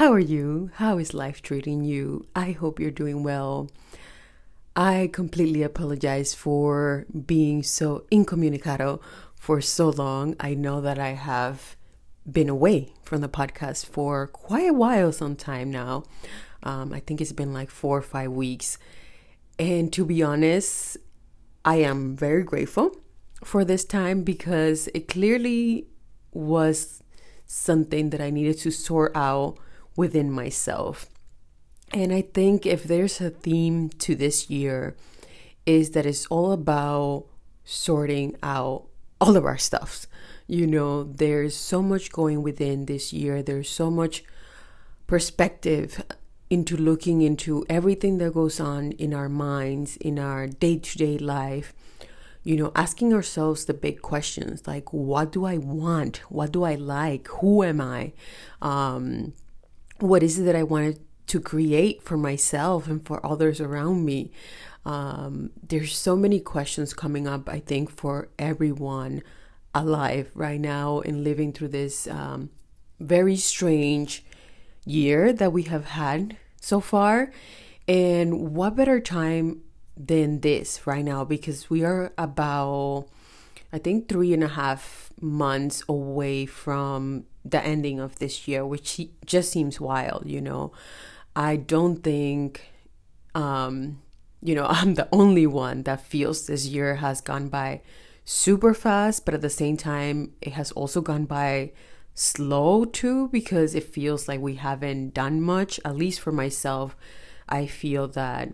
how 0.00 0.10
are 0.10 0.18
you? 0.18 0.70
How 0.76 0.96
is 0.96 1.12
life 1.12 1.42
treating 1.42 1.84
you? 1.84 2.26
I 2.34 2.52
hope 2.52 2.80
you're 2.80 2.90
doing 2.90 3.22
well. 3.22 3.68
I 4.74 5.10
completely 5.12 5.62
apologize 5.62 6.34
for 6.34 7.04
being 7.26 7.62
so 7.62 8.06
incommunicado 8.10 9.02
for 9.36 9.60
so 9.60 9.90
long. 9.90 10.36
I 10.40 10.54
know 10.54 10.80
that 10.80 10.98
I 10.98 11.10
have 11.10 11.76
been 12.24 12.48
away 12.48 12.94
from 13.02 13.20
the 13.20 13.28
podcast 13.28 13.84
for 13.84 14.26
quite 14.26 14.70
a 14.70 14.72
while, 14.72 15.12
some 15.12 15.36
time 15.36 15.70
now. 15.70 16.04
Um, 16.62 16.94
I 16.94 17.00
think 17.00 17.20
it's 17.20 17.32
been 17.32 17.52
like 17.52 17.68
four 17.68 17.98
or 17.98 18.08
five 18.16 18.32
weeks. 18.32 18.78
And 19.58 19.92
to 19.92 20.06
be 20.06 20.22
honest, 20.22 20.96
I 21.62 21.76
am 21.76 22.16
very 22.16 22.42
grateful 22.42 22.96
for 23.44 23.66
this 23.66 23.84
time 23.84 24.22
because 24.22 24.88
it 24.94 25.08
clearly 25.08 25.88
was 26.32 27.02
something 27.44 28.08
that 28.08 28.22
I 28.22 28.30
needed 28.30 28.56
to 28.60 28.70
sort 28.70 29.12
out 29.14 29.58
within 30.00 30.30
myself. 30.32 30.96
And 31.92 32.10
I 32.12 32.22
think 32.22 32.64
if 32.64 32.84
there's 32.84 33.20
a 33.20 33.28
theme 33.28 33.90
to 34.04 34.14
this 34.14 34.48
year, 34.48 34.96
is 35.66 35.90
that 35.90 36.06
it's 36.06 36.26
all 36.26 36.52
about 36.52 37.26
sorting 37.64 38.34
out 38.42 38.86
all 39.20 39.36
of 39.36 39.44
our 39.44 39.58
stuffs. 39.58 40.06
You 40.46 40.66
know, 40.66 41.04
there's 41.04 41.54
so 41.54 41.82
much 41.82 42.10
going 42.10 42.42
within 42.42 42.86
this 42.86 43.12
year. 43.12 43.42
There's 43.42 43.68
so 43.68 43.90
much 43.90 44.24
perspective 45.06 46.02
into 46.48 46.76
looking 46.76 47.20
into 47.22 47.64
everything 47.68 48.18
that 48.18 48.32
goes 48.34 48.58
on 48.58 48.92
in 48.92 49.12
our 49.12 49.28
minds, 49.28 49.98
in 49.98 50.18
our 50.18 50.46
day 50.46 50.76
to 50.78 50.98
day 50.98 51.18
life, 51.18 51.74
you 52.42 52.56
know, 52.56 52.72
asking 52.74 53.12
ourselves 53.12 53.66
the 53.66 53.74
big 53.74 54.00
questions 54.00 54.66
like, 54.66 54.92
what 54.92 55.30
do 55.30 55.44
I 55.44 55.58
want? 55.58 56.18
What 56.30 56.52
do 56.52 56.64
I 56.64 56.74
like? 56.74 57.28
Who 57.40 57.62
am 57.62 57.80
I? 57.80 58.12
Um, 58.62 59.34
what 60.02 60.22
is 60.22 60.38
it 60.38 60.44
that 60.44 60.56
I 60.56 60.62
wanted 60.62 61.00
to 61.28 61.40
create 61.40 62.02
for 62.02 62.16
myself 62.16 62.86
and 62.88 63.04
for 63.04 63.24
others 63.24 63.60
around 63.60 64.04
me? 64.04 64.30
Um, 64.84 65.50
there's 65.62 65.96
so 65.96 66.16
many 66.16 66.40
questions 66.40 66.94
coming 66.94 67.28
up, 67.28 67.48
I 67.48 67.60
think, 67.60 67.90
for 67.90 68.28
everyone 68.38 69.22
alive 69.74 70.30
right 70.34 70.60
now 70.60 71.00
and 71.00 71.22
living 71.22 71.52
through 71.52 71.68
this 71.68 72.06
um, 72.08 72.50
very 72.98 73.36
strange 73.36 74.24
year 74.84 75.32
that 75.32 75.52
we 75.52 75.64
have 75.64 75.84
had 75.86 76.36
so 76.60 76.80
far. 76.80 77.32
And 77.86 78.54
what 78.54 78.76
better 78.76 79.00
time 79.00 79.62
than 79.96 80.40
this 80.40 80.86
right 80.86 81.04
now 81.04 81.24
because 81.24 81.68
we 81.68 81.84
are 81.84 82.12
about 82.16 83.06
I 83.72 83.78
think 83.78 84.08
three 84.08 84.32
and 84.32 84.42
a 84.42 84.48
half 84.48 85.10
months 85.20 85.82
away 85.88 86.46
from 86.46 87.26
the 87.44 87.62
ending 87.64 88.00
of 88.00 88.18
this 88.18 88.46
year, 88.46 88.66
which 88.66 89.00
just 89.24 89.50
seems 89.50 89.80
wild, 89.80 90.24
you 90.26 90.40
know. 90.40 90.72
I 91.34 91.56
don't 91.56 92.02
think, 92.02 92.70
um, 93.34 94.02
you 94.42 94.54
know, 94.54 94.66
I'm 94.68 94.94
the 94.94 95.08
only 95.12 95.46
one 95.46 95.84
that 95.84 96.00
feels 96.02 96.46
this 96.46 96.66
year 96.66 96.96
has 96.96 97.20
gone 97.20 97.48
by 97.48 97.82
super 98.24 98.74
fast, 98.74 99.24
but 99.24 99.34
at 99.34 99.40
the 99.40 99.50
same 99.50 99.76
time, 99.76 100.32
it 100.40 100.52
has 100.52 100.72
also 100.72 101.00
gone 101.00 101.24
by 101.24 101.72
slow 102.14 102.84
too 102.84 103.28
because 103.28 103.74
it 103.74 103.84
feels 103.84 104.28
like 104.28 104.40
we 104.40 104.56
haven't 104.56 105.14
done 105.14 105.40
much. 105.40 105.80
At 105.84 105.96
least 105.96 106.20
for 106.20 106.32
myself, 106.32 106.96
I 107.48 107.66
feel 107.66 108.08
that 108.08 108.52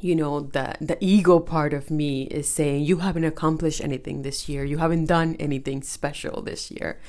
you 0.00 0.14
know 0.14 0.40
the 0.40 0.74
the 0.80 0.98
ego 1.00 1.38
part 1.38 1.72
of 1.72 1.90
me 1.90 2.24
is 2.24 2.48
saying 2.48 2.84
you 2.84 2.98
haven't 2.98 3.24
accomplished 3.24 3.80
anything 3.80 4.22
this 4.22 4.48
year 4.48 4.64
you 4.64 4.78
haven't 4.78 5.06
done 5.06 5.36
anything 5.38 5.82
special 5.82 6.42
this 6.42 6.70
year 6.70 7.00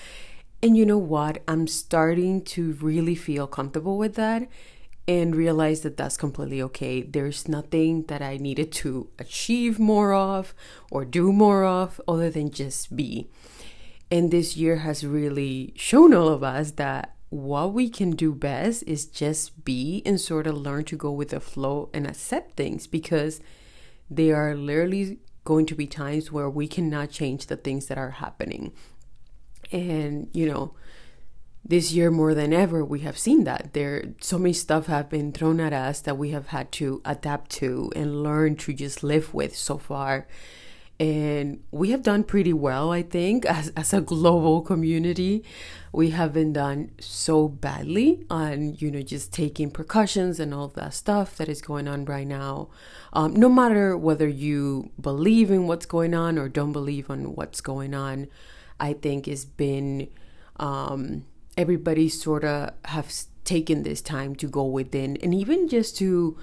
and 0.66 0.76
you 0.76 0.84
know 0.84 0.98
what? 0.98 1.44
I'm 1.48 1.68
starting 1.68 2.42
to 2.46 2.74
really 2.82 3.14
feel 3.14 3.46
comfortable 3.46 4.00
with 4.00 4.16
that 4.16 4.50
and 5.08 5.36
realize 5.36 5.82
that 5.82 5.96
that's 5.96 6.18
completely 6.18 6.60
okay. 6.64 7.04
There's 7.04 7.48
nothing 7.48 8.06
that 8.08 8.24
i 8.24 8.38
needed 8.38 8.72
to 8.82 9.08
achieve 9.20 9.78
more 9.78 10.16
of 10.16 10.56
or 10.90 11.06
do 11.06 11.32
more 11.32 11.66
of 11.66 12.02
other 12.08 12.32
than 12.32 12.50
just 12.50 12.96
be. 12.96 13.30
And 14.10 14.32
this 14.32 14.58
year 14.58 14.78
has 14.78 15.06
really 15.06 15.72
shown 15.76 16.16
all 16.16 16.30
of 16.30 16.42
us 16.42 16.72
that 16.72 17.14
what 17.30 17.72
we 17.72 17.88
can 17.88 18.16
do 18.16 18.34
best 18.34 18.86
is 18.88 19.06
just 19.06 19.66
be 19.66 20.02
and 20.04 20.20
sort 20.20 20.48
of 20.48 20.58
learn 20.58 20.86
to 20.86 20.98
go 20.98 21.12
with 21.12 21.30
the 21.30 21.40
flow 21.40 21.92
and 21.94 22.08
accept 22.08 22.58
things 22.58 22.88
because 22.88 23.40
there 24.10 24.36
are 24.36 24.56
literally 24.56 25.20
going 25.44 25.68
to 25.68 25.76
be 25.76 25.86
times 25.86 26.32
where 26.32 26.50
we 26.50 26.68
cannot 26.68 27.12
change 27.12 27.46
the 27.46 27.56
things 27.56 27.86
that 27.86 28.00
are 28.00 28.10
happening. 28.10 28.74
And, 29.72 30.30
you 30.34 30.48
know, 30.48 30.74
this 31.68 31.92
year 31.92 32.12
more 32.12 32.36
than 32.36 32.54
ever 32.54 32.86
we 32.86 33.00
have 33.00 33.18
seen 33.18 33.44
that. 33.46 33.74
There 33.74 34.14
so 34.22 34.38
many 34.38 34.54
stuff 34.54 34.86
have 34.86 35.10
been 35.10 35.32
thrown 35.32 35.60
at 35.60 35.74
us 35.74 36.00
that 36.02 36.18
we 36.18 36.30
have 36.30 36.48
had 36.48 36.72
to 36.74 37.02
adapt 37.04 37.50
to 37.52 37.92
and 37.96 38.22
learn 38.22 38.56
to 38.58 38.74
just 38.74 39.04
live 39.04 39.34
with 39.34 39.56
so 39.56 39.78
far. 39.78 40.28
And 40.98 41.62
we 41.72 41.92
have 41.92 42.04
done 42.04 42.24
pretty 42.24 42.54
well 42.54 42.90
i 42.94 43.02
think 43.02 43.46
as, 43.58 43.70
as 43.70 43.94
a 43.94 44.02
global 44.02 44.62
community. 44.62 45.44
We 45.92 46.12
haven't 46.12 46.54
done 46.54 46.92
so 47.00 47.48
badly 47.48 48.24
on 48.30 48.76
you 48.76 48.92
know 48.92 49.02
just 49.02 49.34
taking 49.34 49.72
precautions 49.72 50.40
and 50.40 50.54
all 50.54 50.68
that 50.70 50.94
stuff 50.94 51.36
that 51.38 51.50
is 51.50 51.64
going 51.64 51.88
on 51.88 52.06
right 52.06 52.28
now. 52.28 52.70
Um, 53.12 53.34
no 53.34 53.50
matter 53.50 53.98
whether 53.98 54.28
you 54.28 54.92
believe 55.02 55.50
in 55.50 55.66
what's 55.66 55.88
going 55.88 56.14
on 56.14 56.38
or 56.38 56.48
don't 56.48 56.74
believe 56.74 57.10
in 57.10 57.34
what's 57.34 57.62
going 57.62 57.96
on 57.96 58.28
i 58.80 58.94
think 58.94 59.28
it's 59.28 59.46
been 59.46 60.08
um, 60.58 61.26
everybody 61.58 62.08
sort 62.08 62.46
of 62.46 62.72
have 62.86 63.14
taken 63.44 63.84
this 63.84 64.02
time 64.02 64.36
to 64.36 64.48
go 64.48 64.64
within 64.64 65.18
and 65.18 65.34
even 65.34 65.68
just 65.68 65.98
to 65.98 66.38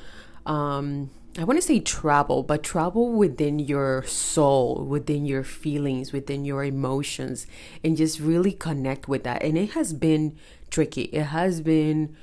um, 0.45 1.11
I 1.39 1.45
want 1.45 1.59
to 1.59 1.67
say 1.67 1.81
travel, 1.81 2.43
but 2.43 2.63
travel 2.63 3.11
within 3.11 3.59
your 3.59 4.03
soul, 4.03 4.85
within 4.85 5.25
your 5.25 5.45
feelings, 5.45 6.13
within 6.13 6.45
your 6.45 6.63
emotions, 6.63 7.47
and 7.83 7.97
just 7.97 8.21
really 8.21 8.53
connect 8.53 9.09
with 9.09 9.25
that. 9.25 9.43
And 9.43 9.57
it 9.57 9.71
has 9.71 9.95
been 9.95 10.37
tricky. 10.71 11.05
It 11.05 11.25
has 11.25 11.63
been 11.63 12.15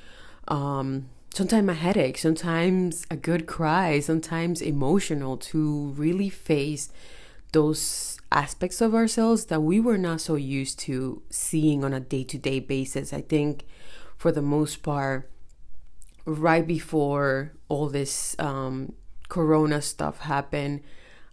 um, 0.48 1.10
sometimes 1.34 1.70
a 1.70 1.74
headache, 1.74 2.20
sometimes 2.20 3.08
a 3.10 3.16
good 3.16 3.48
cry, 3.48 4.00
sometimes 4.00 4.62
emotional 4.62 5.38
to 5.38 5.88
really 5.98 6.30
face 6.30 6.92
those 7.52 8.18
aspects 8.32 8.80
of 8.82 8.94
ourselves 8.94 9.46
that 9.46 9.62
we 9.62 9.80
were 9.80 9.98
not 9.98 10.22
so 10.22 10.36
used 10.36 10.80
to 10.80 11.22
seeing 11.30 11.84
on 11.84 11.94
a 11.94 12.00
day 12.00 12.24
to 12.24 12.38
day 12.38 12.60
basis. 12.60 13.12
I 13.12 13.22
think 13.22 13.66
for 14.18 14.32
the 14.32 14.42
most 14.42 14.84
part, 14.84 15.30
right 16.26 16.66
before 16.66 17.54
all 17.68 17.90
this 17.90 18.36
um, 18.40 18.94
corona 19.30 19.82
stuff 19.82 20.20
happened, 20.20 20.82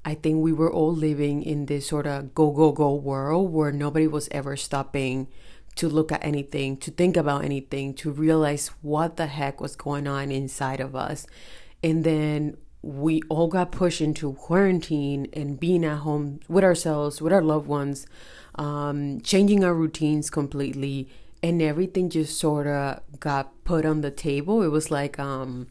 I 0.04 0.14
think 0.14 0.42
we 0.42 0.52
were 0.52 0.72
all 0.72 0.94
living 0.94 1.42
in 1.42 1.66
this 1.66 1.88
sort 1.88 2.06
of 2.06 2.34
go, 2.34 2.50
go, 2.52 2.72
go 2.72 2.94
world 2.94 3.52
where 3.52 3.72
nobody 3.72 4.06
was 4.06 4.28
ever 4.30 4.56
stopping 4.56 5.28
to 5.74 5.88
look 5.88 6.10
at 6.10 6.24
anything, 6.24 6.76
to 6.78 6.90
think 6.90 7.16
about 7.16 7.44
anything, 7.44 7.92
to 7.94 8.10
realize 8.10 8.68
what 8.80 9.16
the 9.16 9.26
heck 9.26 9.60
was 9.60 9.76
going 9.76 10.06
on 10.06 10.30
inside 10.30 10.80
of 10.80 10.96
us. 10.96 11.26
And 11.82 12.04
then 12.04 12.56
we 12.86 13.20
all 13.28 13.48
got 13.48 13.72
pushed 13.72 14.00
into 14.00 14.32
quarantine 14.34 15.26
and 15.32 15.58
being 15.58 15.84
at 15.84 15.98
home 15.98 16.38
with 16.48 16.62
ourselves, 16.62 17.20
with 17.20 17.32
our 17.32 17.42
loved 17.42 17.66
ones, 17.66 18.06
um, 18.54 19.20
changing 19.22 19.64
our 19.64 19.74
routines 19.74 20.30
completely, 20.30 21.08
and 21.42 21.60
everything 21.60 22.08
just 22.08 22.38
sort 22.38 22.68
of 22.68 23.00
got 23.18 23.52
put 23.64 23.84
on 23.84 24.02
the 24.02 24.12
table. 24.12 24.62
It 24.62 24.68
was 24.68 24.88
like, 24.88 25.18
um, 25.18 25.66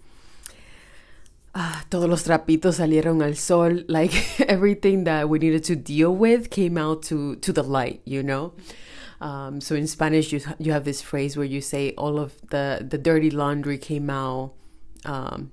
ah, 1.56 1.86
todos 1.90 2.10
los 2.10 2.24
trapitos 2.24 2.80
salieron 2.80 3.26
al 3.26 3.36
sol. 3.36 3.84
Like 3.88 4.42
everything 4.42 5.06
that 5.06 5.30
we 5.30 5.40
needed 5.40 5.64
to 5.66 5.76
deal 5.78 6.14
with 6.14 6.50
came 6.50 6.78
out 6.78 7.02
to 7.04 7.38
to 7.38 7.54
the 7.54 7.64
light, 7.64 8.02
you 8.04 8.24
know. 8.24 8.54
Um, 9.22 9.62
so 9.62 9.74
in 9.74 9.88
Spanish, 9.88 10.34
you 10.34 10.42
you 10.60 10.74
have 10.74 10.84
this 10.84 11.02
phrase 11.02 11.38
where 11.38 11.46
you 11.48 11.62
say 11.62 11.94
all 11.98 12.20
of 12.20 12.34
the 12.50 12.86
the 12.88 12.98
dirty 12.98 13.32
laundry 13.32 13.78
came 13.78 14.10
out 14.10 14.52
um, 15.06 15.52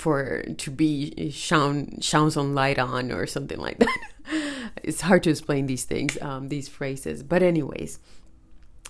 for 0.00 0.42
to 0.56 0.70
be 0.70 1.30
shone 1.30 2.00
shone 2.00 2.30
some 2.30 2.54
light 2.54 2.78
on 2.78 3.12
or 3.12 3.26
something 3.26 3.58
like 3.58 3.78
that. 3.78 3.98
it's 4.82 5.02
hard 5.02 5.22
to 5.24 5.30
explain 5.30 5.66
these 5.66 5.84
things, 5.84 6.20
um, 6.22 6.48
these 6.48 6.68
phrases, 6.68 7.22
but 7.22 7.42
anyways, 7.42 7.98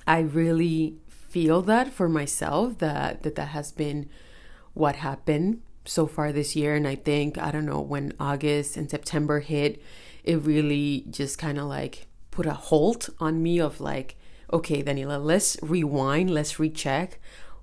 I 0.06 0.20
really 0.20 0.96
feel 1.08 1.62
that 1.62 1.92
for 1.92 2.08
myself 2.08 2.78
that 2.78 3.22
that, 3.22 3.36
that 3.36 3.48
has 3.48 3.70
been 3.70 4.08
what 4.74 4.96
happened 4.96 5.62
so 5.84 6.06
far 6.06 6.32
this 6.32 6.56
year 6.56 6.74
and 6.74 6.86
i 6.88 6.94
think 6.96 7.38
i 7.38 7.52
don't 7.52 7.64
know 7.64 7.80
when 7.80 8.12
august 8.18 8.76
and 8.76 8.90
september 8.90 9.38
hit 9.38 9.80
it 10.24 10.36
really 10.42 11.04
just 11.08 11.38
kind 11.38 11.56
of 11.56 11.64
like 11.64 12.08
put 12.32 12.46
a 12.46 12.52
halt 12.52 13.08
on 13.20 13.40
me 13.42 13.60
of 13.60 13.80
like 13.80 14.16
okay 14.52 14.82
daniela 14.82 15.22
let's 15.22 15.56
rewind 15.62 16.28
let's 16.28 16.58
recheck 16.58 17.20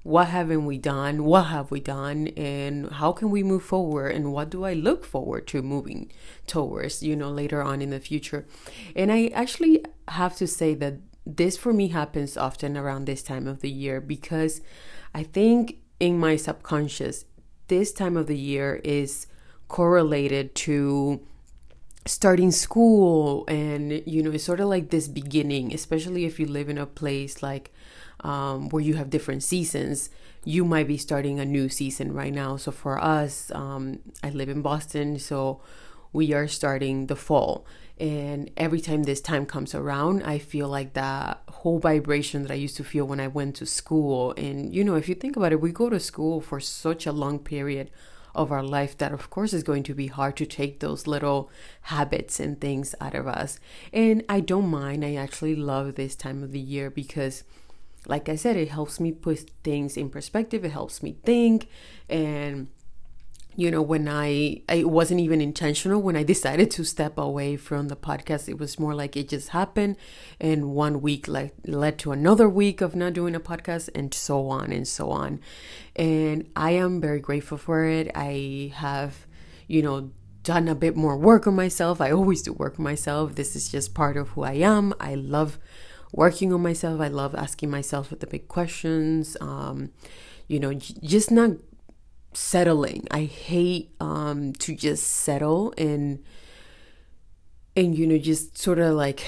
what 0.07 0.27
haven't 0.27 0.65
we 0.65 0.77
done? 0.77 1.25
What 1.25 1.48
have 1.48 1.69
we 1.69 1.81
done? 1.81 2.30
And 2.38 2.89
how 2.89 3.12
can 3.12 3.30
we 3.30 3.44
move 3.44 3.63
forward? 3.63 4.15
And 4.15 4.31
what 4.31 4.50
do 4.50 4.63
i 4.63 4.71
look 4.71 5.04
forward 5.04 5.48
to 5.48 5.62
moving 5.62 6.09
towards 6.48 7.04
you 7.04 7.13
know 7.13 7.30
later 7.30 7.62
on 7.62 7.81
in 7.81 7.89
the 7.89 8.00
future? 8.00 8.48
And 8.95 9.12
i 9.12 9.27
actually 9.27 9.83
have 10.07 10.38
to 10.38 10.48
say 10.48 10.74
that 10.75 10.95
this 11.25 11.57
for 11.57 11.74
me 11.74 11.89
happens 11.89 12.38
often 12.38 12.77
around 12.77 13.04
this 13.04 13.21
time 13.21 13.48
of 13.48 13.59
the 13.59 13.69
year 13.69 14.00
because 14.00 14.62
i 15.13 15.24
think 15.24 15.80
in 16.00 16.18
my 16.18 16.38
subconscious 16.38 17.25
this 17.68 17.92
time 17.92 18.15
of 18.15 18.27
the 18.27 18.38
year 18.38 18.80
is 18.86 19.27
correlated 19.68 20.56
to 20.56 21.19
starting 22.06 22.51
school 22.51 23.44
and 23.50 24.01
you 24.06 24.24
know 24.24 24.31
it's 24.31 24.45
sort 24.45 24.62
of 24.62 24.69
like 24.69 24.89
this 24.89 25.09
beginning 25.09 25.74
especially 25.74 26.24
if 26.24 26.39
you 26.39 26.45
live 26.45 26.69
in 26.69 26.77
a 26.77 26.86
place 26.86 27.44
like 27.44 27.74
um, 28.21 28.69
where 28.69 28.83
you 28.83 28.95
have 28.95 29.09
different 29.09 29.43
seasons 29.43 30.09
you 30.47 30.63
might 30.63 30.87
be 30.87 30.97
starting 30.97 31.41
a 31.41 31.45
new 31.45 31.67
season 31.67 32.13
right 32.13 32.33
now. 32.33 32.55
So 32.55 32.71
for 32.71 32.97
us 32.97 33.51
um, 33.53 33.99
i 34.23 34.29
live 34.29 34.49
in 34.49 34.61
boston 34.61 35.19
so 35.19 35.61
we 36.13 36.33
are 36.33 36.47
starting 36.47 37.07
the 37.07 37.17
fall. 37.17 37.65
And 37.99 38.49
every 38.55 38.79
time 38.79 39.03
this 39.03 39.19
time 39.19 39.45
comes 39.45 39.75
around 39.75 40.23
i 40.23 40.37
feel 40.37 40.69
like 40.69 40.93
that 40.93 41.41
whole 41.49 41.79
vibration 41.79 42.43
that 42.43 42.51
i 42.51 42.55
used 42.55 42.77
to 42.77 42.83
feel 42.83 43.05
when 43.05 43.19
i 43.19 43.27
went 43.27 43.55
to 43.57 43.65
school. 43.65 44.33
And 44.37 44.73
you 44.73 44.83
know 44.85 44.95
if 44.95 45.09
you 45.09 45.15
think 45.15 45.35
about 45.35 45.51
it 45.51 45.61
we 45.61 45.71
go 45.71 45.89
to 45.89 45.99
school 45.99 46.39
for 46.39 46.59
such 46.61 47.05
a 47.05 47.11
long 47.11 47.39
period 47.39 47.91
of 48.33 48.51
our 48.51 48.63
life 48.63 48.97
that 48.99 49.11
of 49.11 49.29
course 49.29 49.51
is 49.51 49.63
going 49.63 49.83
to 49.83 49.95
be 49.95 50.07
hard 50.07 50.37
to 50.37 50.45
take 50.45 50.79
those 50.79 51.07
little 51.07 51.49
habits 51.81 52.39
and 52.39 52.61
things 52.61 52.95
out 53.01 53.15
of 53.15 53.27
us. 53.27 53.59
And 53.91 54.23
i 54.29 54.39
don't 54.39 54.69
mind. 54.69 55.03
I 55.03 55.15
actually 55.15 55.55
love 55.55 55.95
this 55.95 56.15
time 56.15 56.41
of 56.41 56.53
the 56.53 56.59
year 56.59 56.89
because 56.89 57.43
like 58.07 58.30
i 58.30 58.36
said 58.36 58.56
it 58.56 58.69
helps 58.69 59.00
me 59.00 59.12
put 59.12 59.50
things 59.63 59.98
in 59.98 60.09
perspective 60.09 60.63
it 60.65 60.71
helps 60.71 61.04
me 61.04 61.18
think 61.24 61.68
and 62.09 62.68
you 63.56 63.71
know 63.71 63.81
when 63.81 64.07
i 64.07 64.62
it 64.69 64.88
wasn't 64.88 65.19
even 65.19 65.42
intentional 65.42 66.00
when 66.00 66.15
i 66.15 66.21
decided 66.21 66.69
to 66.69 66.86
step 66.86 67.18
away 67.18 67.57
from 67.57 67.88
the 67.88 67.95
podcast 67.95 68.48
it 68.48 68.59
was 68.59 68.80
more 68.80 68.94
like 68.94 69.18
it 69.18 69.27
just 69.27 69.50
happened 69.50 69.98
and 70.39 70.69
one 70.69 71.01
week 71.01 71.27
like 71.27 71.54
led 71.65 71.98
to 71.98 72.12
another 72.12 72.48
week 72.48 72.81
of 72.81 72.95
not 72.95 73.13
doing 73.13 73.33
a 73.33 73.39
podcast 73.39 73.89
and 73.95 74.13
so 74.13 74.48
on 74.48 74.71
and 74.71 74.88
so 74.88 75.09
on. 75.09 75.39
And 75.95 76.50
i 76.56 76.71
am 76.71 77.01
very 77.01 77.19
grateful 77.19 77.57
for 77.57 77.83
it. 77.86 78.12
I 78.13 78.71
have 78.75 79.25
you 79.68 79.81
know 79.81 80.12
done 80.44 80.68
a 80.69 80.75
bit 80.75 80.95
more 80.95 81.18
work 81.18 81.45
on 81.45 81.56
myself. 81.56 82.00
I 82.00 82.12
always 82.12 82.42
do 82.44 82.54
work 82.54 82.80
on 82.80 82.83
myself. 82.83 83.36
This 83.36 83.56
is 83.56 83.69
just 83.69 83.94
part 83.94 84.15
of 84.15 84.30
who 84.30 84.44
i 84.44 84.54
am. 84.54 84.94
I 85.00 85.15
love 85.15 85.59
working 86.13 86.54
on 86.54 86.62
myself 86.62 87.01
i 87.01 87.07
love 87.07 87.36
asking 87.36 87.69
myself 87.69 88.13
the 88.19 88.27
big 88.27 88.48
questions 88.48 89.36
um 89.42 89.92
you 90.48 90.59
know 90.59 90.74
just 90.74 91.31
not 91.31 91.51
settling. 92.38 93.07
I 93.09 93.24
hate 93.24 93.92
um 94.00 94.54
to 94.54 94.75
just 94.75 95.07
settle 95.07 95.74
and 95.77 96.24
and 97.75 97.98
you 97.98 98.06
know 98.06 98.18
just 98.18 98.57
sort 98.57 98.80
of 98.80 98.94
like 98.95 99.25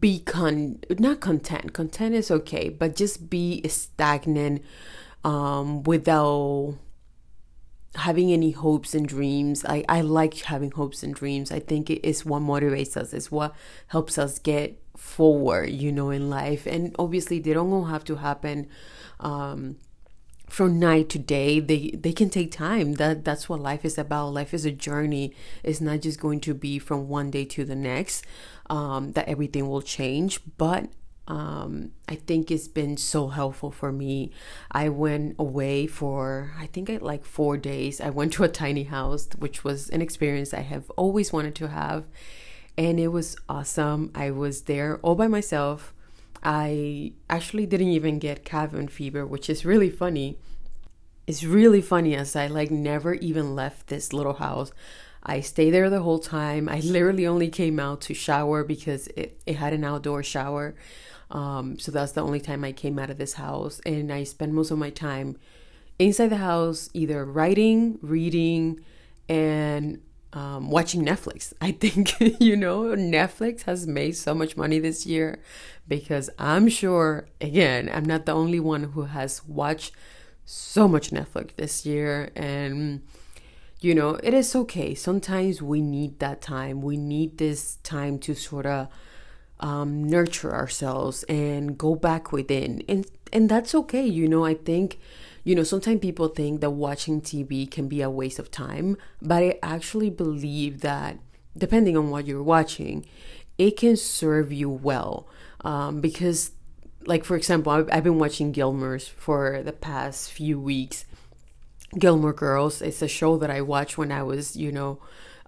be 0.00 0.20
con 0.20 0.78
not 0.98 1.20
content. 1.20 1.72
Content 1.72 2.14
is 2.14 2.30
okay, 2.30 2.68
but 2.68 2.94
just 2.94 3.28
be 3.28 3.66
stagnant 3.68 4.62
um 5.24 5.82
without 5.82 6.76
having 7.96 8.32
any 8.32 8.52
hopes 8.52 8.94
and 8.94 9.06
dreams. 9.06 9.64
I, 9.64 9.84
I 9.88 10.00
like 10.00 10.34
having 10.42 10.70
hopes 10.70 11.02
and 11.02 11.14
dreams. 11.14 11.52
I 11.52 11.58
think 11.58 11.90
it 11.90 12.06
is 12.06 12.24
what 12.24 12.42
motivates 12.42 12.96
us, 12.96 13.12
it's 13.12 13.30
what 13.30 13.54
helps 13.88 14.18
us 14.18 14.38
get 14.38 14.80
forward, 15.02 15.70
you 15.70 15.92
know, 15.92 16.10
in 16.10 16.30
life. 16.30 16.66
And 16.66 16.94
obviously 16.98 17.38
they 17.40 17.52
don't 17.52 17.72
all 17.72 17.86
have 17.86 18.04
to 18.04 18.16
happen 18.16 18.68
um 19.20 19.76
from 20.48 20.78
night 20.78 21.08
to 21.08 21.18
day 21.18 21.60
they 21.60 21.90
they 21.92 22.12
can 22.12 22.28
take 22.28 22.52
time 22.52 22.94
that 22.94 23.24
that's 23.24 23.48
what 23.48 23.58
life 23.60 23.84
is 23.86 23.96
about 23.96 24.34
life 24.34 24.52
is 24.52 24.66
a 24.66 24.70
journey 24.70 25.32
it's 25.62 25.80
not 25.80 26.00
just 26.00 26.20
going 26.20 26.40
to 26.40 26.52
be 26.52 26.78
from 26.78 27.08
one 27.08 27.30
day 27.30 27.44
to 27.44 27.64
the 27.64 27.74
next 27.74 28.22
um, 28.68 29.12
that 29.12 29.26
everything 29.28 29.66
will 29.68 29.80
change 29.80 30.40
but 30.58 30.90
um, 31.28 31.92
I 32.08 32.16
think 32.16 32.50
it's 32.50 32.68
been 32.68 32.96
so 32.96 33.28
helpful 33.28 33.70
for 33.70 33.92
me. 33.92 34.32
I 34.72 34.88
went 34.88 35.36
away 35.38 35.86
for 35.86 36.52
I 36.58 36.66
think 36.66 36.90
I 36.90 36.96
like 36.96 37.24
four 37.24 37.56
days. 37.56 38.00
I 38.00 38.10
went 38.10 38.32
to 38.34 38.44
a 38.44 38.48
tiny 38.48 38.82
house, 38.84 39.28
which 39.38 39.62
was 39.62 39.88
an 39.90 40.02
experience 40.02 40.52
I 40.52 40.60
have 40.62 40.90
always 40.90 41.32
wanted 41.32 41.54
to 41.56 41.68
have, 41.68 42.04
and 42.76 42.98
it 42.98 43.08
was 43.08 43.36
awesome. 43.48 44.10
I 44.14 44.30
was 44.30 44.62
there 44.62 44.98
all 45.02 45.14
by 45.14 45.28
myself. 45.28 45.92
I 46.42 47.12
actually 47.30 47.66
didn't 47.66 47.88
even 47.88 48.18
get 48.18 48.44
cabin 48.44 48.88
fever, 48.88 49.26
which 49.26 49.48
is 49.48 49.64
really 49.64 49.90
funny. 49.90 50.38
It's 51.26 51.44
really 51.44 51.80
funny 51.80 52.16
as 52.16 52.34
I 52.34 52.48
like 52.48 52.70
never 52.70 53.14
even 53.14 53.54
left 53.54 53.86
this 53.86 54.12
little 54.12 54.34
house. 54.34 54.72
I 55.22 55.40
stayed 55.40 55.70
there 55.70 55.88
the 55.88 56.02
whole 56.02 56.18
time. 56.18 56.68
I 56.68 56.80
literally 56.80 57.26
only 57.26 57.48
came 57.48 57.78
out 57.78 58.00
to 58.02 58.14
shower 58.14 58.64
because 58.64 59.06
it, 59.08 59.40
it 59.46 59.56
had 59.56 59.72
an 59.72 59.84
outdoor 59.84 60.24
shower. 60.24 60.74
Um, 61.30 61.78
so 61.78 61.92
that's 61.92 62.12
the 62.12 62.22
only 62.22 62.40
time 62.40 62.64
I 62.64 62.72
came 62.72 62.98
out 62.98 63.08
of 63.08 63.18
this 63.18 63.34
house. 63.34 63.80
And 63.86 64.12
I 64.12 64.24
spent 64.24 64.52
most 64.52 64.72
of 64.72 64.78
my 64.78 64.90
time 64.90 65.36
inside 65.98 66.28
the 66.28 66.38
house, 66.38 66.90
either 66.92 67.24
writing, 67.24 67.98
reading, 68.02 68.80
and 69.28 70.00
um, 70.32 70.70
watching 70.70 71.04
Netflix. 71.04 71.52
I 71.60 71.72
think, 71.72 72.18
you 72.40 72.56
know, 72.56 72.82
Netflix 72.96 73.62
has 73.62 73.86
made 73.86 74.16
so 74.16 74.34
much 74.34 74.56
money 74.56 74.78
this 74.78 75.06
year 75.06 75.40
because 75.88 76.30
I'm 76.38 76.68
sure, 76.68 77.26
again, 77.40 77.90
I'm 77.92 78.04
not 78.04 78.26
the 78.26 78.32
only 78.32 78.60
one 78.60 78.84
who 78.84 79.02
has 79.02 79.44
watched 79.46 79.92
so 80.44 80.88
much 80.88 81.10
Netflix 81.10 81.56
this 81.56 81.86
year. 81.86 82.30
And, 82.34 83.02
you 83.80 83.94
know, 83.94 84.10
it 84.22 84.34
is 84.34 84.54
okay. 84.54 84.94
Sometimes 84.94 85.60
we 85.60 85.80
need 85.80 86.18
that 86.20 86.40
time. 86.40 86.82
We 86.82 86.96
need 86.96 87.38
this 87.38 87.76
time 87.82 88.18
to 88.20 88.34
sort 88.34 88.66
of 88.66 88.88
um, 89.60 90.04
nurture 90.04 90.52
ourselves 90.52 91.24
and 91.24 91.78
go 91.78 91.94
back 91.94 92.32
within. 92.32 92.82
And, 92.88 93.06
and 93.32 93.48
that's 93.48 93.74
okay. 93.74 94.04
You 94.04 94.28
know, 94.28 94.44
I 94.44 94.54
think 94.54 94.98
you 95.44 95.54
know, 95.54 95.62
sometimes 95.62 96.00
people 96.00 96.28
think 96.28 96.60
that 96.60 96.70
watching 96.70 97.20
TV 97.20 97.68
can 97.70 97.88
be 97.88 98.00
a 98.00 98.10
waste 98.10 98.38
of 98.38 98.50
time, 98.50 98.96
but 99.20 99.42
I 99.42 99.58
actually 99.62 100.10
believe 100.10 100.80
that 100.82 101.18
depending 101.56 101.96
on 101.96 102.10
what 102.10 102.26
you're 102.26 102.42
watching, 102.42 103.04
it 103.58 103.76
can 103.76 103.96
serve 103.96 104.52
you 104.52 104.70
well. 104.70 105.26
Um, 105.64 106.00
because, 106.00 106.52
like, 107.06 107.24
for 107.24 107.36
example, 107.36 107.72
I've, 107.72 107.88
I've 107.92 108.04
been 108.04 108.18
watching 108.18 108.52
Gilmore's 108.52 109.08
for 109.08 109.62
the 109.62 109.72
past 109.72 110.32
few 110.32 110.60
weeks. 110.60 111.04
Gilmore 111.98 112.32
Girls, 112.32 112.80
it's 112.80 113.02
a 113.02 113.08
show 113.08 113.36
that 113.38 113.50
I 113.50 113.60
watched 113.60 113.98
when 113.98 114.10
I 114.10 114.22
was, 114.22 114.56
you 114.56 114.72
know, 114.72 114.98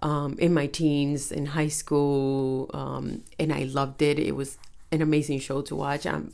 um, 0.01 0.35
in 0.37 0.53
my 0.53 0.67
teens, 0.67 1.31
in 1.31 1.47
high 1.47 1.69
school, 1.69 2.69
um, 2.73 3.23
and 3.39 3.51
I 3.51 3.63
loved 3.63 4.01
it. 4.01 4.19
It 4.19 4.35
was 4.35 4.57
an 4.91 5.01
amazing 5.01 5.39
show 5.39 5.61
to 5.63 5.75
watch. 5.75 6.05
I'm 6.05 6.33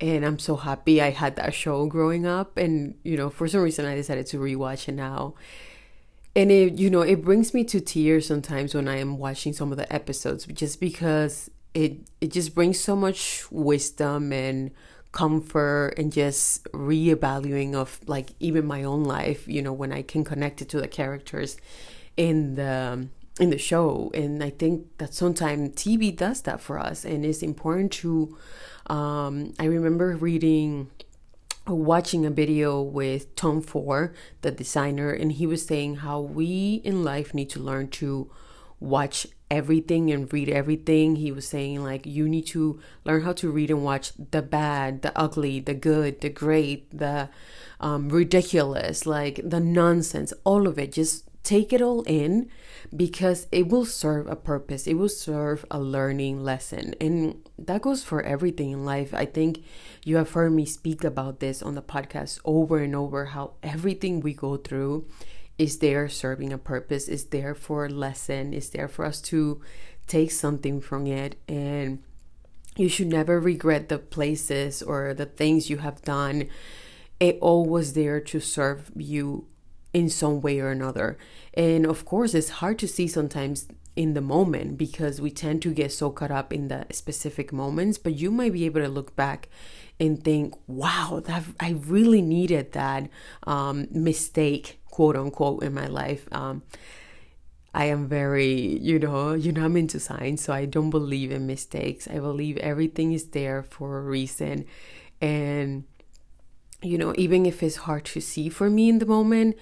and 0.00 0.24
I'm 0.24 0.38
so 0.38 0.56
happy 0.56 1.00
I 1.00 1.10
had 1.10 1.36
that 1.36 1.54
show 1.54 1.86
growing 1.86 2.26
up. 2.26 2.56
And 2.56 2.96
you 3.02 3.16
know, 3.16 3.30
for 3.30 3.48
some 3.48 3.62
reason, 3.62 3.86
I 3.86 3.94
decided 3.94 4.26
to 4.26 4.38
rewatch 4.38 4.88
it 4.88 4.92
now. 4.92 5.34
And 6.34 6.52
it, 6.52 6.74
you 6.74 6.90
know, 6.90 7.00
it 7.00 7.24
brings 7.24 7.54
me 7.54 7.64
to 7.64 7.80
tears 7.80 8.26
sometimes 8.26 8.74
when 8.74 8.88
I 8.88 8.98
am 8.98 9.16
watching 9.16 9.54
some 9.54 9.72
of 9.72 9.78
the 9.78 9.90
episodes, 9.92 10.44
just 10.46 10.80
because 10.80 11.50
it 11.72 11.98
it 12.20 12.32
just 12.32 12.54
brings 12.54 12.78
so 12.78 12.94
much 12.94 13.50
wisdom 13.50 14.32
and 14.32 14.70
comfort 15.12 15.94
and 15.96 16.12
just 16.12 16.64
reevaluating 16.72 17.74
of 17.74 17.98
like 18.06 18.30
even 18.38 18.66
my 18.66 18.84
own 18.84 19.04
life. 19.04 19.48
You 19.48 19.62
know, 19.62 19.72
when 19.72 19.92
I 19.92 20.02
can 20.02 20.24
connect 20.24 20.60
it 20.60 20.68
to 20.70 20.80
the 20.80 20.88
characters 20.88 21.56
in 22.18 22.54
the 22.56 23.08
in 23.38 23.50
the 23.50 23.58
show 23.58 24.10
and 24.14 24.42
i 24.42 24.50
think 24.50 24.86
that 24.98 25.12
sometimes 25.12 25.70
tv 25.70 26.14
does 26.16 26.42
that 26.42 26.60
for 26.60 26.78
us 26.78 27.04
and 27.04 27.24
it's 27.24 27.42
important 27.42 27.92
to 27.92 28.36
um, 28.88 29.52
I 29.58 29.64
remember 29.64 30.16
reading 30.16 30.90
watching 31.66 32.24
a 32.24 32.30
video 32.30 32.80
with 32.80 33.34
Tom 33.34 33.60
Ford, 33.60 34.14
the 34.42 34.52
designer, 34.52 35.10
and 35.10 35.32
he 35.32 35.46
was 35.46 35.66
saying 35.66 35.96
how 35.96 36.20
we 36.20 36.80
in 36.84 37.02
life 37.02 37.34
need 37.34 37.50
to 37.50 37.60
learn 37.60 37.88
to 37.88 38.30
watch 38.78 39.26
everything 39.50 40.12
and 40.12 40.32
read 40.32 40.48
everything. 40.48 41.16
He 41.16 41.32
was 41.32 41.48
saying 41.48 41.82
like 41.82 42.06
you 42.06 42.28
need 42.28 42.46
to 42.48 42.78
learn 43.04 43.22
how 43.22 43.32
to 43.34 43.50
read 43.50 43.70
and 43.70 43.82
watch 43.82 44.12
the 44.30 44.42
bad, 44.42 45.02
the 45.02 45.16
ugly, 45.18 45.58
the 45.58 45.74
good, 45.74 46.20
the 46.20 46.28
great, 46.28 46.96
the 46.96 47.28
um, 47.80 48.08
ridiculous, 48.08 49.04
like 49.04 49.40
the 49.42 49.60
nonsense, 49.60 50.32
all 50.44 50.68
of 50.68 50.78
it. 50.78 50.92
Just 50.92 51.24
take 51.46 51.72
it 51.72 51.80
all 51.80 52.02
in 52.02 52.50
because 52.94 53.46
it 53.52 53.68
will 53.68 53.84
serve 53.84 54.26
a 54.26 54.34
purpose. 54.34 54.86
It 54.86 54.94
will 54.94 55.08
serve 55.08 55.64
a 55.70 55.78
learning 55.78 56.42
lesson. 56.42 56.94
And 57.00 57.48
that 57.56 57.82
goes 57.82 58.02
for 58.02 58.20
everything 58.22 58.72
in 58.72 58.84
life. 58.84 59.14
I 59.14 59.26
think 59.26 59.62
you 60.04 60.16
have 60.16 60.32
heard 60.32 60.52
me 60.52 60.66
speak 60.66 61.04
about 61.04 61.38
this 61.38 61.62
on 61.62 61.76
the 61.76 61.82
podcast 61.82 62.40
over 62.44 62.78
and 62.78 62.96
over 62.96 63.26
how 63.26 63.52
everything 63.62 64.20
we 64.20 64.34
go 64.34 64.56
through 64.56 65.06
is 65.56 65.78
there 65.78 66.08
serving 66.08 66.52
a 66.52 66.58
purpose, 66.58 67.08
is 67.08 67.26
there 67.26 67.54
for 67.54 67.86
a 67.86 67.90
lesson, 67.90 68.52
is 68.52 68.70
there 68.70 68.88
for 68.88 69.04
us 69.04 69.20
to 69.22 69.60
take 70.06 70.32
something 70.32 70.80
from 70.80 71.06
it. 71.06 71.38
And 71.48 72.02
you 72.76 72.88
should 72.88 73.08
never 73.08 73.40
regret 73.40 73.88
the 73.88 73.98
places 73.98 74.82
or 74.82 75.14
the 75.14 75.26
things 75.26 75.70
you 75.70 75.78
have 75.78 76.02
done. 76.02 76.48
It 77.20 77.38
all 77.40 77.64
was 77.66 77.94
there 77.94 78.20
to 78.20 78.40
serve 78.40 78.90
you 78.96 79.46
in 79.96 80.10
some 80.10 80.42
way 80.42 80.60
or 80.60 80.68
another. 80.68 81.16
And 81.54 81.86
of 81.86 82.04
course, 82.04 82.34
it's 82.34 82.60
hard 82.60 82.78
to 82.80 82.86
see 82.86 83.08
sometimes 83.08 83.66
in 83.96 84.12
the 84.12 84.20
moment 84.20 84.76
because 84.76 85.22
we 85.22 85.30
tend 85.30 85.62
to 85.62 85.72
get 85.72 85.90
so 85.90 86.10
caught 86.10 86.30
up 86.30 86.52
in 86.52 86.68
the 86.68 86.84
specific 86.90 87.50
moments, 87.50 87.96
but 87.96 88.12
you 88.12 88.30
might 88.30 88.52
be 88.52 88.66
able 88.66 88.82
to 88.82 88.88
look 88.88 89.16
back 89.16 89.48
and 89.98 90.22
think, 90.22 90.54
wow, 90.66 91.22
that 91.24 91.44
I 91.58 91.70
really 91.70 92.20
needed 92.20 92.72
that 92.72 93.08
um, 93.46 93.88
mistake, 93.90 94.78
quote 94.90 95.16
unquote, 95.16 95.62
in 95.62 95.72
my 95.72 95.86
life. 95.86 96.28
Um, 96.30 96.62
I 97.72 97.86
am 97.86 98.06
very, 98.06 98.76
you 98.76 98.98
know, 98.98 99.32
you 99.32 99.50
know, 99.50 99.64
I'm 99.64 99.78
into 99.78 99.98
science, 99.98 100.42
so 100.42 100.52
I 100.52 100.66
don't 100.66 100.90
believe 100.90 101.30
in 101.32 101.46
mistakes. 101.46 102.06
I 102.06 102.18
believe 102.18 102.58
everything 102.58 103.14
is 103.14 103.28
there 103.28 103.62
for 103.62 103.96
a 103.96 104.02
reason. 104.02 104.66
And, 105.22 105.84
you 106.82 106.98
know, 106.98 107.14
even 107.16 107.46
if 107.46 107.62
it's 107.62 107.76
hard 107.76 108.04
to 108.06 108.20
see 108.20 108.50
for 108.50 108.68
me 108.68 108.90
in 108.90 108.98
the 108.98 109.06
moment, 109.06 109.56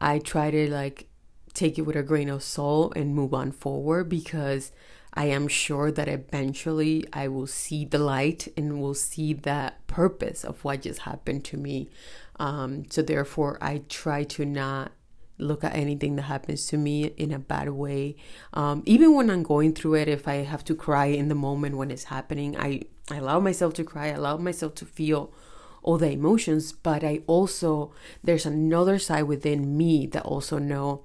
I 0.00 0.18
try 0.18 0.50
to 0.50 0.70
like 0.70 1.08
take 1.54 1.78
it 1.78 1.82
with 1.82 1.96
a 1.96 2.02
grain 2.02 2.28
of 2.28 2.42
salt 2.42 2.96
and 2.96 3.14
move 3.14 3.34
on 3.34 3.52
forward 3.52 4.08
because 4.08 4.72
I 5.12 5.26
am 5.26 5.48
sure 5.48 5.90
that 5.90 6.08
eventually 6.08 7.04
I 7.12 7.28
will 7.28 7.46
see 7.46 7.84
the 7.84 7.98
light 7.98 8.48
and 8.56 8.80
will 8.80 8.94
see 8.94 9.32
the 9.32 9.72
purpose 9.86 10.44
of 10.44 10.64
what 10.64 10.82
just 10.82 11.00
happened 11.00 11.44
to 11.46 11.56
me. 11.56 11.90
Um, 12.38 12.88
so, 12.90 13.02
therefore, 13.02 13.58
I 13.60 13.82
try 13.88 14.24
to 14.24 14.44
not 14.44 14.92
look 15.36 15.64
at 15.64 15.74
anything 15.74 16.16
that 16.16 16.22
happens 16.22 16.66
to 16.68 16.76
me 16.76 17.06
in 17.06 17.32
a 17.32 17.38
bad 17.38 17.70
way. 17.70 18.16
Um, 18.52 18.82
even 18.86 19.14
when 19.14 19.30
I'm 19.30 19.42
going 19.42 19.74
through 19.74 19.94
it, 19.94 20.08
if 20.08 20.28
I 20.28 20.36
have 20.36 20.64
to 20.66 20.74
cry 20.74 21.06
in 21.06 21.28
the 21.28 21.34
moment 21.34 21.76
when 21.76 21.90
it's 21.90 22.04
happening, 22.04 22.56
I, 22.56 22.82
I 23.10 23.16
allow 23.16 23.40
myself 23.40 23.74
to 23.74 23.84
cry, 23.84 24.06
I 24.06 24.10
allow 24.10 24.36
myself 24.36 24.74
to 24.76 24.86
feel 24.86 25.32
all 25.82 25.98
the 25.98 26.10
emotions, 26.10 26.72
but 26.72 27.02
I 27.02 27.22
also, 27.26 27.92
there's 28.22 28.46
another 28.46 28.98
side 28.98 29.22
within 29.24 29.76
me 29.76 30.06
that 30.08 30.22
also 30.22 30.58
know, 30.58 31.04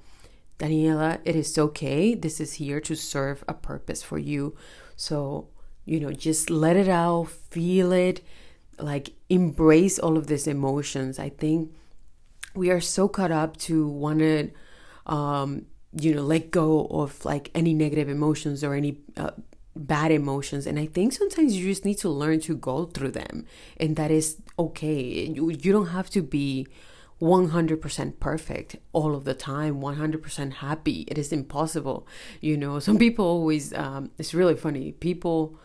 Daniela, 0.60 1.20
it 1.26 1.36
is 1.36 1.58
okay. 1.58 2.16
This 2.16 2.40
is 2.40 2.54
here 2.54 2.80
to 2.82 2.96
serve 2.96 3.44
a 3.48 3.54
purpose 3.54 4.04
for 4.04 4.18
you. 4.18 4.56
So, 4.96 5.50
you 5.86 6.00
know, 6.00 6.12
just 6.12 6.50
let 6.50 6.76
it 6.76 6.88
out, 6.88 7.26
feel 7.30 7.92
it, 7.92 8.22
like 8.80 9.14
embrace 9.30 10.00
all 10.00 10.18
of 10.18 10.28
these 10.28 10.48
emotions. 10.48 11.20
I 11.20 11.30
think 11.30 11.74
we 12.54 12.70
are 12.70 12.82
so 12.82 13.08
caught 13.08 13.32
up 13.32 13.58
to 13.58 13.88
want 13.88 14.20
to, 14.20 14.52
um, 15.06 15.66
you 15.94 16.16
know, 16.16 16.22
let 16.22 16.52
go 16.52 16.88
of 16.88 17.24
like 17.26 17.52
any 17.54 17.74
negative 17.74 18.10
emotions 18.10 18.64
or 18.64 18.74
any 18.74 19.00
uh, 19.18 19.32
bad 19.86 20.12
emotions 20.12 20.66
and 20.66 20.80
i 20.80 20.86
think 20.86 21.14
sometimes 21.14 21.56
you 21.56 21.66
just 21.66 21.86
need 21.86 21.96
to 21.96 22.10
learn 22.10 22.40
to 22.40 22.56
go 22.56 22.86
through 22.86 23.12
them. 23.12 23.46
And 23.78 23.96
that 23.96 24.12
is 24.12 24.38
okay. 24.58 25.26
You, 25.36 25.50
you 25.50 25.72
don't 25.72 25.88
have 25.88 26.10
to 26.12 26.22
be 26.22 26.68
100% 27.22 28.20
perfect 28.20 28.76
all 28.92 29.16
of 29.16 29.24
the 29.24 29.34
time 29.34 29.80
100% 29.80 30.54
happy. 30.54 31.06
It 31.08 31.18
is 31.18 31.32
impossible 31.32 32.08
you 32.42 32.58
know. 32.58 32.80
Some 32.80 32.98
people 32.98 33.26
always 33.26 33.74
um, 33.74 34.12
it's 34.18 34.34
really 34.34 34.56
funny. 34.56 34.92
People 34.92 35.58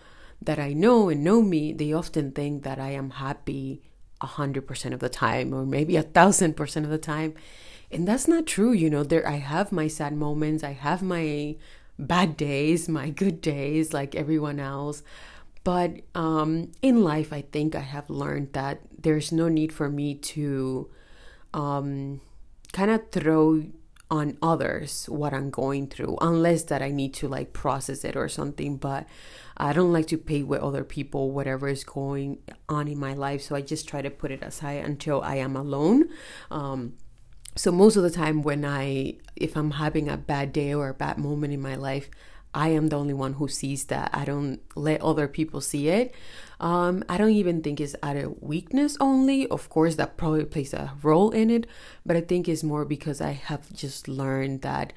that 0.42 0.58
i 0.58 0.72
know 0.72 1.10
and 1.10 1.22
know 1.22 1.42
me 1.42 1.70
they 1.70 1.92
often 1.92 2.32
think 2.32 2.62
that 2.62 2.78
i 2.78 2.88
am 2.88 3.10
happy 3.10 3.82
100% 4.22 4.94
of 4.94 5.00
the 5.00 5.08
time 5.10 5.52
or 5.52 5.66
maybe 5.66 5.96
a 5.96 6.02
thousand 6.02 6.56
percent 6.56 6.84
of 6.84 6.90
the 6.90 6.98
time. 6.98 7.34
And 7.90 8.06
that's 8.06 8.28
not 8.28 8.46
true 8.46 8.72
you 8.72 8.88
know. 8.90 9.02
There 9.02 9.26
i 9.26 9.36
have 9.36 9.72
my 9.72 9.88
sad 9.88 10.14
moments. 10.14 10.62
I 10.62 10.72
have 10.72 11.02
my 11.02 11.56
bad 12.00 12.36
days, 12.36 12.88
my 12.88 13.10
good 13.10 13.40
days, 13.40 13.92
like 13.92 14.14
everyone 14.14 14.58
else. 14.58 15.02
But 15.62 16.00
um, 16.14 16.72
in 16.80 17.04
life, 17.04 17.32
I 17.32 17.42
think 17.42 17.74
I 17.74 17.80
have 17.80 18.08
learned 18.08 18.54
that 18.54 18.80
there's 18.96 19.30
no 19.30 19.48
need 19.48 19.72
for 19.72 19.90
me 19.90 20.14
to 20.14 20.90
um, 21.52 22.20
kind 22.72 22.90
of 22.90 23.10
throw 23.10 23.64
on 24.10 24.36
others 24.42 25.06
what 25.08 25.32
I'm 25.32 25.50
going 25.50 25.86
through, 25.86 26.16
unless 26.20 26.64
that 26.64 26.82
I 26.82 26.90
need 26.90 27.14
to 27.14 27.28
like 27.28 27.52
process 27.52 28.04
it 28.04 28.16
or 28.16 28.28
something. 28.28 28.76
But 28.76 29.06
I 29.56 29.72
don't 29.72 29.92
like 29.92 30.06
to 30.08 30.18
pay 30.18 30.42
with 30.42 30.62
other 30.62 30.82
people 30.82 31.30
whatever 31.30 31.68
is 31.68 31.84
going 31.84 32.38
on 32.68 32.88
in 32.88 32.98
my 32.98 33.12
life. 33.12 33.42
So 33.42 33.54
I 33.54 33.60
just 33.60 33.86
try 33.86 34.02
to 34.02 34.10
put 34.10 34.30
it 34.30 34.42
aside 34.42 34.84
until 34.84 35.20
I 35.22 35.36
am 35.36 35.54
alone. 35.54 36.08
Um, 36.50 36.94
so 37.56 37.72
most 37.72 37.96
of 37.96 38.02
the 38.02 38.10
time 38.10 38.42
when 38.42 38.64
i 38.64 39.14
if 39.36 39.56
i'm 39.56 39.72
having 39.72 40.08
a 40.08 40.16
bad 40.16 40.52
day 40.52 40.72
or 40.72 40.88
a 40.88 40.94
bad 40.94 41.18
moment 41.18 41.52
in 41.52 41.60
my 41.60 41.74
life 41.74 42.08
i 42.54 42.68
am 42.68 42.88
the 42.88 42.96
only 42.96 43.14
one 43.14 43.34
who 43.34 43.46
sees 43.46 43.84
that. 43.84 44.10
I 44.12 44.24
don't 44.24 44.60
let 44.74 45.00
other 45.02 45.28
people 45.28 45.60
see 45.60 45.88
it. 45.88 46.12
Um, 46.58 47.04
i 47.08 47.16
don't 47.16 47.30
even 47.30 47.62
think 47.62 47.80
it's 47.80 47.94
out 48.02 48.16
of 48.16 48.42
weakness 48.42 48.96
only. 49.00 49.46
Of 49.48 49.68
course 49.68 49.96
that 49.96 50.16
probably 50.16 50.44
plays 50.44 50.74
a 50.74 50.92
role 51.02 51.30
in 51.30 51.50
it 51.50 51.66
but 52.04 52.16
i 52.16 52.20
think 52.20 52.48
it's 52.48 52.64
more 52.64 52.84
because 52.84 53.20
i 53.20 53.32
have 53.32 53.72
just 53.72 54.08
learned 54.08 54.62
that 54.62 54.92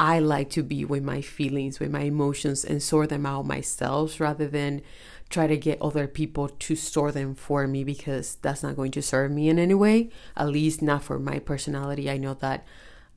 i 0.00 0.18
like 0.18 0.50
to 0.50 0.62
be 0.62 0.84
with 0.84 1.02
my 1.02 1.20
feelings 1.20 1.78
with 1.78 1.90
my 1.90 2.00
emotions 2.00 2.64
and 2.64 2.82
sort 2.82 3.10
them 3.10 3.26
out 3.26 3.46
myself 3.46 4.18
rather 4.18 4.48
than 4.48 4.82
try 5.34 5.46
to 5.48 5.56
get 5.56 5.82
other 5.82 6.06
people 6.06 6.48
to 6.48 6.76
store 6.76 7.10
them 7.10 7.34
for 7.34 7.66
me 7.66 7.82
because 7.82 8.36
that's 8.40 8.62
not 8.62 8.76
going 8.76 8.92
to 8.92 9.02
serve 9.02 9.32
me 9.32 9.48
in 9.48 9.58
any 9.58 9.74
way, 9.74 10.08
at 10.36 10.48
least 10.48 10.80
not 10.80 11.02
for 11.02 11.18
my 11.18 11.40
personality. 11.40 12.08
I 12.08 12.16
know 12.16 12.34
that 12.34 12.64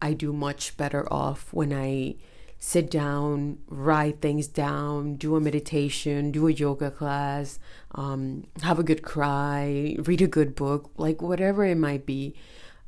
I 0.01 0.13
do 0.13 0.33
much 0.33 0.75
better 0.77 1.11
off 1.13 1.53
when 1.53 1.71
I 1.71 2.15
sit 2.59 2.89
down, 2.89 3.59
write 3.67 4.19
things 4.19 4.47
down, 4.47 5.15
do 5.15 5.35
a 5.35 5.39
meditation, 5.39 6.31
do 6.31 6.47
a 6.47 6.51
yoga 6.51 6.89
class, 6.89 7.59
um, 7.93 8.45
have 8.63 8.79
a 8.79 8.83
good 8.83 9.03
cry, 9.03 9.95
read 9.99 10.21
a 10.23 10.27
good 10.27 10.55
book, 10.55 10.89
like 10.97 11.21
whatever 11.21 11.63
it 11.65 11.77
might 11.77 12.07
be. 12.07 12.33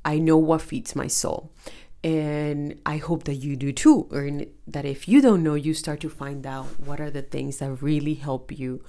I 0.03 0.17
know 0.17 0.38
what 0.38 0.63
feeds 0.63 0.95
my 0.95 1.05
soul. 1.05 1.51
And 2.03 2.79
I 2.86 2.98
hope 2.98 3.25
that 3.25 3.36
you 3.36 3.55
do 3.55 3.71
too, 3.74 4.07
or 4.09 4.27
that 4.65 4.86
if 4.86 5.07
you 5.07 5.21
don't 5.21 5.43
know, 5.43 5.55
you 5.55 5.74
start 5.74 6.00
to 6.00 6.09
find 6.09 6.48
out 6.48 6.79
what 6.79 7.00
are 7.00 7.12
the 7.12 7.21
things 7.21 7.57
that 7.57 7.83
really 7.83 8.15
help 8.15 8.57
you 8.57 8.81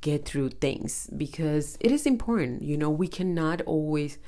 get 0.00 0.24
through 0.24 0.50
things 0.50 1.08
because 1.16 1.76
it 1.80 1.90
is 1.90 2.06
important. 2.06 2.62
You 2.62 2.76
know, 2.76 2.90
we 2.90 3.08
cannot 3.08 3.62
always 3.62 4.18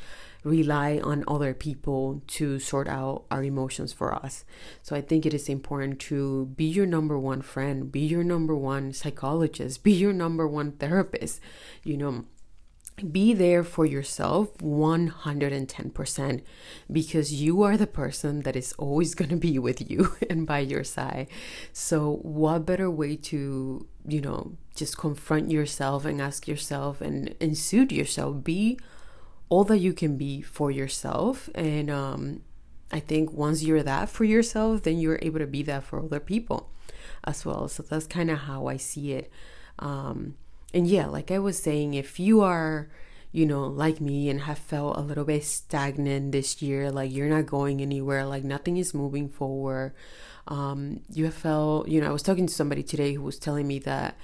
rely 0.42 0.98
on 1.02 1.24
other 1.28 1.52
people 1.52 2.22
to 2.26 2.58
sort 2.58 2.88
out 2.88 3.24
our 3.30 3.42
emotions 3.42 3.92
for 3.92 4.14
us. 4.14 4.44
So 4.82 4.96
I 4.96 5.00
think 5.00 5.26
it 5.26 5.34
is 5.34 5.48
important 5.48 6.00
to 6.00 6.46
be 6.56 6.64
your 6.64 6.86
number 6.86 7.18
one 7.18 7.42
friend, 7.42 7.92
be 7.92 8.00
your 8.00 8.24
number 8.24 8.56
one 8.56 8.92
psychologist, 8.92 9.82
be 9.82 9.92
your 9.92 10.12
number 10.12 10.48
one 10.48 10.72
therapist. 10.72 11.40
You 11.82 11.98
know, 11.98 12.24
be 13.04 13.34
there 13.34 13.62
for 13.62 13.86
yourself 13.86 14.56
110% 14.58 16.42
because 16.90 17.32
you 17.32 17.62
are 17.62 17.76
the 17.76 17.86
person 17.86 18.40
that 18.42 18.56
is 18.56 18.72
always 18.74 19.14
going 19.20 19.30
to 19.30 19.36
be 19.36 19.58
with 19.58 19.90
you 19.90 20.16
and 20.28 20.46
by 20.46 20.60
your 20.60 20.84
side. 20.84 21.28
So, 21.72 22.16
what 22.22 22.66
better 22.66 22.90
way 22.90 23.16
to, 23.16 23.86
you 24.06 24.20
know, 24.20 24.56
just 24.74 24.98
confront 24.98 25.50
yourself 25.50 26.04
and 26.04 26.20
ask 26.20 26.46
yourself 26.46 27.00
and, 27.00 27.34
and 27.40 27.56
suit 27.56 27.92
yourself? 27.92 28.44
Be 28.44 28.78
all 29.48 29.64
that 29.64 29.78
you 29.78 29.92
can 29.92 30.16
be 30.16 30.40
for 30.42 30.70
yourself. 30.70 31.48
And 31.54 31.90
um, 31.90 32.42
I 32.92 33.00
think 33.00 33.32
once 33.32 33.62
you're 33.62 33.82
that 33.82 34.08
for 34.08 34.24
yourself, 34.24 34.82
then 34.82 34.98
you're 34.98 35.18
able 35.22 35.40
to 35.40 35.46
be 35.46 35.62
that 35.64 35.84
for 35.84 36.02
other 36.02 36.20
people 36.20 36.70
as 37.24 37.44
well. 37.44 37.68
So, 37.68 37.82
that's 37.82 38.06
kind 38.06 38.30
of 38.30 38.38
how 38.40 38.66
I 38.66 38.76
see 38.76 39.12
it. 39.12 39.30
Um, 39.78 40.36
and 40.72 40.86
yeah, 40.86 41.06
like 41.06 41.30
I 41.30 41.38
was 41.38 41.58
saying, 41.58 41.94
if 41.94 42.20
you 42.20 42.40
are, 42.42 42.88
you 43.32 43.46
know, 43.46 43.66
like 43.66 44.00
me 44.00 44.28
and 44.28 44.42
have 44.42 44.58
felt 44.58 44.96
a 44.96 45.00
little 45.00 45.24
bit 45.24 45.44
stagnant 45.44 46.32
this 46.32 46.62
year, 46.62 46.90
like 46.90 47.12
you're 47.12 47.28
not 47.28 47.46
going 47.46 47.80
anywhere, 47.80 48.24
like 48.26 48.44
nothing 48.44 48.76
is 48.76 48.94
moving 48.94 49.28
forward, 49.28 49.92
um, 50.48 51.00
you 51.10 51.24
have 51.24 51.34
felt, 51.34 51.88
you 51.88 52.00
know, 52.00 52.08
I 52.08 52.12
was 52.12 52.22
talking 52.22 52.46
to 52.46 52.52
somebody 52.52 52.82
today 52.82 53.14
who 53.14 53.22
was 53.22 53.38
telling 53.38 53.66
me 53.66 53.78
that 53.80 54.16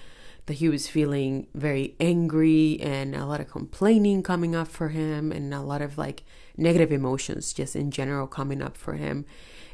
that 0.46 0.54
he 0.54 0.68
was 0.68 0.86
feeling 0.86 1.48
very 1.54 1.96
angry 1.98 2.78
and 2.80 3.16
a 3.16 3.26
lot 3.26 3.40
of 3.40 3.50
complaining 3.50 4.22
coming 4.22 4.54
up 4.54 4.68
for 4.68 4.90
him 4.90 5.32
and 5.32 5.52
a 5.52 5.60
lot 5.60 5.82
of 5.82 5.98
like 5.98 6.22
negative 6.56 6.92
emotions 6.92 7.52
just 7.52 7.74
in 7.74 7.90
general 7.90 8.28
coming 8.28 8.62
up 8.62 8.76
for 8.76 8.94
him. 8.94 9.26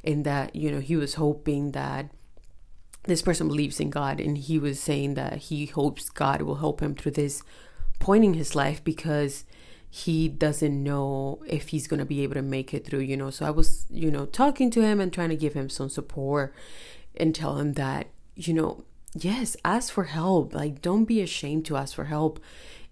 And 0.03 0.25
that 0.25 0.57
you 0.57 0.71
know 0.71 0.81
he 0.81 0.97
was 0.97 1.15
hoping 1.15 1.73
that 1.73 2.11
this 3.05 3.23
person 3.23 3.49
believes 3.49 3.81
in 3.81 3.91
God, 3.91 4.21
and 4.21 4.39
he 4.39 4.59
was 4.59 4.79
saying 4.79 5.15
that 5.15 5.39
he 5.39 5.67
hopes 5.67 6.11
God 6.11 6.43
will 6.43 6.57
help 6.57 6.81
him 6.81 6.95
through 6.95 7.13
this 7.13 7.43
point 7.99 8.25
in 8.25 8.35
his 8.35 8.55
life 8.55 8.83
because, 8.83 9.45
he 9.95 10.27
doesn't 10.27 10.83
know 10.83 11.43
if 11.47 11.69
he's 11.69 11.87
going 11.87 12.01
to 12.01 12.07
be 12.07 12.23
able 12.23 12.33
to 12.33 12.41
make 12.41 12.73
it 12.73 12.87
through, 12.87 13.01
you 13.01 13.15
know. 13.15 13.29
So 13.29 13.45
I 13.45 13.51
was, 13.51 13.85
you 13.91 14.11
know, 14.11 14.25
talking 14.25 14.71
to 14.71 14.81
him 14.81 15.03
and 15.03 15.13
trying 15.13 15.29
to 15.29 15.37
give 15.37 15.53
him 15.53 15.69
some 15.69 15.91
support 15.91 16.55
and 17.15 17.35
tell 17.35 17.59
him 17.59 17.75
that, 17.75 18.07
you 18.35 18.55
know, 18.55 18.85
yes, 19.15 19.55
ask 19.67 19.93
for 19.93 20.05
help. 20.05 20.55
Like, 20.55 20.81
don't 20.81 21.05
be 21.05 21.21
ashamed 21.21 21.67
to 21.67 21.77
ask 21.77 21.95
for 21.95 22.07
help 22.07 22.41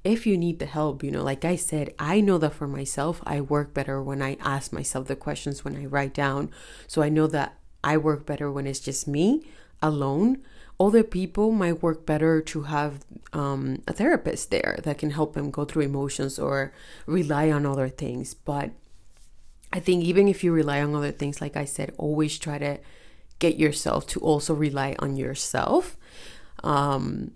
if 0.04 0.26
you 0.26 0.36
need 0.36 0.58
the 0.58 0.66
help. 0.66 1.02
You 1.02 1.10
know, 1.10 1.22
like 1.22 1.42
I 1.42 1.56
said, 1.56 1.94
I 1.98 2.20
know 2.20 2.36
that 2.36 2.52
for 2.52 2.68
myself, 2.68 3.22
I 3.24 3.40
work 3.40 3.72
better 3.72 4.02
when 4.02 4.20
I 4.20 4.36
ask 4.38 4.70
myself 4.70 5.06
the 5.06 5.16
questions 5.16 5.64
when 5.64 5.76
I 5.76 5.86
write 5.86 6.12
down. 6.12 6.50
So 6.86 7.00
I 7.00 7.08
know 7.08 7.26
that 7.28 7.56
I 7.82 7.96
work 7.96 8.26
better 8.26 8.52
when 8.52 8.66
it's 8.66 8.78
just 8.78 9.08
me 9.08 9.42
alone 9.82 10.42
other 10.80 11.04
people 11.04 11.52
might 11.52 11.82
work 11.82 12.06
better 12.06 12.40
to 12.40 12.62
have 12.62 13.04
um, 13.34 13.82
a 13.87 13.92
therapist 13.92 14.50
there 14.50 14.80
that 14.82 14.96
can 14.96 15.10
help 15.10 15.34
them 15.34 15.50
go 15.50 15.66
through 15.66 15.82
emotions 15.82 16.38
or 16.38 16.72
rely 17.04 17.50
on 17.50 17.66
other 17.66 17.90
things. 17.90 18.32
But 18.32 18.70
I 19.75 19.78
think 19.78 20.02
even 20.02 20.26
if 20.26 20.42
you 20.42 20.52
rely 20.52 20.80
on 20.80 20.94
other 20.94 21.12
things, 21.12 21.42
like 21.42 21.54
I 21.54 21.66
said, 21.66 21.92
always 21.99 22.38
try 22.38 22.56
to 22.58 22.78
get 23.38 23.58
yourself 23.58 24.06
to 24.08 24.20
also 24.20 24.54
rely 24.54 24.96
on 24.99 25.16
yourself. 25.16 25.99
Um, 26.64 27.32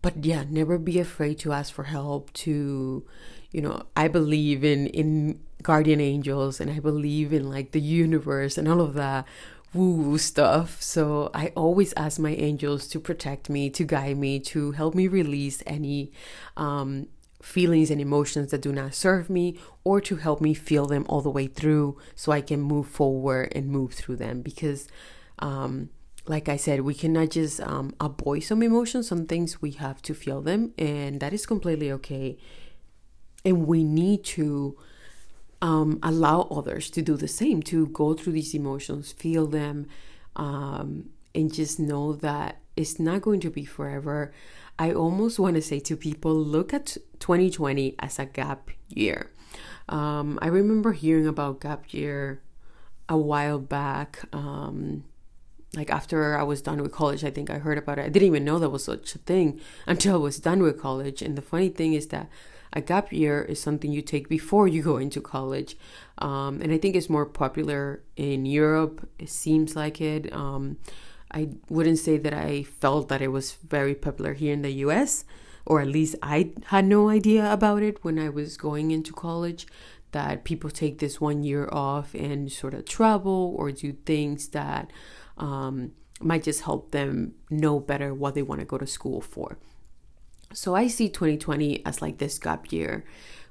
but 0.00 0.24
yeah, 0.24 0.44
never 0.48 0.78
be 0.78 0.98
afraid 0.98 1.38
to 1.40 1.52
ask 1.52 1.74
for 1.74 1.84
help. 1.84 2.32
To, 2.32 3.04
you 3.52 3.60
know, 3.60 3.82
I 3.94 4.08
believe 4.08 4.64
in 4.64 4.86
in 4.86 5.40
guardian 5.62 6.00
angels 6.00 6.58
and 6.58 6.70
I 6.70 6.80
believe 6.80 7.34
in 7.34 7.50
like 7.50 7.72
the 7.72 7.80
universe 7.80 8.56
and 8.56 8.66
all 8.66 8.80
of 8.80 8.94
that 8.94 9.26
woo 9.72 10.18
stuff. 10.18 10.82
So 10.82 11.30
I 11.34 11.52
always 11.56 11.92
ask 11.96 12.18
my 12.18 12.34
angels 12.34 12.88
to 12.88 13.00
protect 13.00 13.48
me, 13.48 13.70
to 13.70 13.84
guide 13.84 14.18
me, 14.18 14.40
to 14.40 14.72
help 14.72 14.94
me 14.94 15.06
release 15.08 15.62
any 15.66 16.12
um, 16.56 17.06
feelings 17.42 17.90
and 17.90 18.00
emotions 18.00 18.50
that 18.50 18.62
do 18.62 18.72
not 18.72 18.94
serve 18.94 19.30
me, 19.30 19.58
or 19.84 20.00
to 20.00 20.16
help 20.16 20.40
me 20.40 20.54
feel 20.54 20.86
them 20.86 21.06
all 21.08 21.20
the 21.20 21.30
way 21.30 21.46
through 21.46 21.96
so 22.14 22.32
I 22.32 22.40
can 22.40 22.60
move 22.60 22.88
forward 22.88 23.52
and 23.54 23.68
move 23.68 23.94
through 23.94 24.16
them. 24.16 24.42
Because, 24.42 24.88
um, 25.38 25.90
like 26.26 26.48
I 26.48 26.56
said, 26.56 26.82
we 26.82 26.94
cannot 26.94 27.30
just 27.30 27.60
um, 27.60 27.94
avoid 28.00 28.40
some 28.40 28.62
emotions, 28.62 29.08
some 29.08 29.26
things 29.26 29.62
we 29.62 29.70
have 29.72 30.02
to 30.02 30.14
feel 30.14 30.42
them, 30.42 30.72
and 30.76 31.20
that 31.20 31.32
is 31.32 31.46
completely 31.46 31.90
okay. 31.92 32.36
And 33.44 33.66
we 33.66 33.84
need 33.84 34.24
to 34.24 34.76
um, 35.62 35.98
allow 36.02 36.42
others 36.42 36.90
to 36.90 37.02
do 37.02 37.16
the 37.16 37.28
same, 37.28 37.62
to 37.64 37.86
go 37.88 38.14
through 38.14 38.32
these 38.32 38.54
emotions, 38.54 39.12
feel 39.12 39.46
them, 39.46 39.86
um, 40.36 41.10
and 41.34 41.52
just 41.52 41.78
know 41.78 42.12
that 42.14 42.60
it's 42.76 42.98
not 42.98 43.22
going 43.22 43.40
to 43.40 43.50
be 43.50 43.64
forever. 43.64 44.32
I 44.78 44.92
almost 44.92 45.38
want 45.38 45.56
to 45.56 45.62
say 45.62 45.80
to 45.80 45.96
people 45.96 46.34
look 46.34 46.72
at 46.72 46.96
2020 47.18 47.96
as 47.98 48.18
a 48.18 48.24
gap 48.24 48.70
year. 48.88 49.30
Um, 49.88 50.38
I 50.40 50.46
remember 50.46 50.92
hearing 50.92 51.26
about 51.26 51.60
gap 51.60 51.92
year 51.92 52.40
a 53.08 53.18
while 53.18 53.58
back. 53.58 54.20
Um, 54.32 55.04
like 55.76 55.90
after 55.90 56.36
I 56.36 56.42
was 56.42 56.62
done 56.62 56.80
with 56.82 56.92
college, 56.92 57.24
I 57.24 57.30
think 57.30 57.50
I 57.50 57.58
heard 57.58 57.78
about 57.78 57.98
it. 57.98 58.06
I 58.06 58.08
didn't 58.08 58.26
even 58.26 58.44
know 58.44 58.58
there 58.58 58.68
was 58.68 58.84
such 58.84 59.14
a 59.14 59.18
thing 59.18 59.60
until 59.86 60.14
I 60.14 60.18
was 60.18 60.38
done 60.38 60.62
with 60.62 60.80
college. 60.80 61.20
And 61.20 61.36
the 61.36 61.42
funny 61.42 61.68
thing 61.68 61.92
is 61.92 62.08
that 62.08 62.28
a 62.72 62.80
gap 62.80 63.12
year 63.12 63.42
is 63.42 63.60
something 63.60 63.90
you 63.90 64.02
take 64.02 64.28
before 64.28 64.68
you 64.68 64.82
go 64.82 64.96
into 64.96 65.20
college. 65.20 65.76
Um, 66.18 66.60
and 66.62 66.72
I 66.72 66.78
think 66.78 66.94
it's 66.94 67.10
more 67.10 67.26
popular 67.26 68.02
in 68.16 68.46
Europe. 68.46 69.08
It 69.18 69.30
seems 69.30 69.74
like 69.74 70.00
it. 70.00 70.32
Um, 70.32 70.76
I 71.32 71.50
wouldn't 71.68 71.98
say 71.98 72.16
that 72.18 72.34
I 72.34 72.64
felt 72.64 73.08
that 73.08 73.22
it 73.22 73.28
was 73.28 73.52
very 73.52 73.94
popular 73.94 74.34
here 74.34 74.52
in 74.52 74.62
the 74.62 74.72
US, 74.84 75.24
or 75.64 75.80
at 75.80 75.88
least 75.88 76.16
I 76.22 76.52
had 76.66 76.84
no 76.84 77.08
idea 77.08 77.52
about 77.52 77.82
it 77.82 78.04
when 78.04 78.18
I 78.18 78.28
was 78.28 78.56
going 78.56 78.90
into 78.90 79.12
college. 79.12 79.66
That 80.12 80.42
people 80.42 80.70
take 80.70 80.98
this 80.98 81.20
one 81.20 81.44
year 81.44 81.68
off 81.70 82.14
and 82.14 82.50
sort 82.50 82.74
of 82.74 82.84
travel 82.84 83.54
or 83.56 83.70
do 83.70 83.92
things 83.92 84.48
that 84.48 84.90
um, 85.38 85.92
might 86.20 86.42
just 86.42 86.62
help 86.62 86.90
them 86.90 87.34
know 87.48 87.78
better 87.78 88.12
what 88.12 88.34
they 88.34 88.42
want 88.42 88.60
to 88.60 88.66
go 88.66 88.76
to 88.76 88.88
school 88.88 89.20
for. 89.20 89.56
So 90.52 90.74
I 90.74 90.88
see 90.88 91.08
2020 91.08 91.86
as 91.86 92.02
like 92.02 92.18
this 92.18 92.38
gap 92.38 92.72
year 92.72 93.04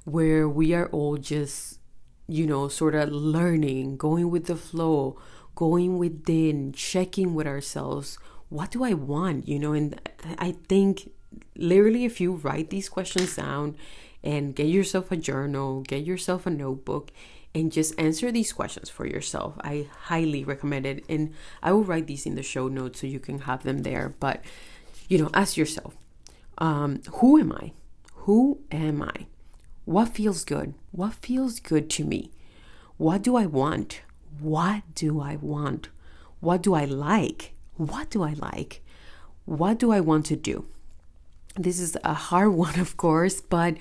where 0.04 0.50
we 0.50 0.74
are 0.74 0.88
all 0.88 1.16
just, 1.16 1.80
you 2.28 2.46
know, 2.46 2.68
sort 2.68 2.94
of 2.94 3.10
learning, 3.10 3.96
going 3.96 4.30
with 4.30 4.48
the 4.48 4.56
flow, 4.58 5.18
going 5.56 5.98
within, 5.98 6.74
checking 6.74 7.34
with 7.34 7.48
ourselves. 7.48 8.20
What 8.50 8.72
do 8.72 8.84
I 8.84 8.94
want? 8.94 9.48
You 9.48 9.60
know, 9.60 9.72
and 9.72 10.00
I 10.38 10.56
think 10.68 11.12
literally 11.56 12.04
if 12.04 12.20
you 12.20 12.34
write 12.34 12.70
these 12.70 12.90
questions 12.90 13.36
down 13.36 13.78
and 14.22 14.54
get 14.54 14.68
yourself 14.68 15.10
a 15.10 15.18
journal, 15.18 15.82
get 15.82 16.04
yourself 16.04 16.46
a 16.46 16.50
notebook, 16.50 17.12
and 17.56 17.72
just 17.72 17.98
answer 17.98 18.30
these 18.30 18.52
questions 18.52 18.90
for 18.90 19.06
yourself. 19.06 19.56
I 19.62 19.88
highly 20.02 20.44
recommend 20.44 20.86
it. 20.86 21.06
And 21.08 21.34
I 21.64 21.72
will 21.72 21.86
write 21.86 22.08
these 22.08 22.26
in 22.26 22.36
the 22.36 22.44
show 22.44 22.68
notes 22.68 23.00
so 23.00 23.08
you 23.08 23.22
can 23.22 23.40
have 23.40 23.64
them 23.64 23.84
there. 23.84 24.16
But, 24.20 24.44
you 25.08 25.18
know, 25.18 25.30
ask 25.34 25.56
yourself 25.56 25.96
um, 26.60 27.02
who 27.16 27.40
am 27.40 27.52
I? 27.52 27.72
Who 28.26 28.60
am 28.72 29.02
I? 29.02 29.28
What 29.86 30.10
feels 30.10 30.44
good? 30.44 30.76
What 30.92 31.14
feels 31.16 31.60
good 31.60 31.90
to 31.92 32.04
me? 32.06 32.32
What 32.98 33.22
do 33.24 33.36
I 33.36 33.46
want? 33.46 34.02
What 34.40 34.84
do 34.94 35.20
I 35.22 35.38
want? 35.38 35.90
What 36.40 36.62
do 36.62 36.74
I 36.74 36.86
like? 36.86 37.54
What 37.76 38.10
do 38.10 38.24
I 38.24 38.34
like? 38.34 38.84
What 39.46 39.80
do 39.80 39.92
I 39.92 40.00
want 40.00 40.26
to 40.28 40.36
do? 40.36 40.66
This 41.56 41.80
is 41.80 41.98
a 42.04 42.14
hard 42.14 42.54
one, 42.66 42.80
of 42.80 42.98
course, 42.98 43.42
but 43.42 43.78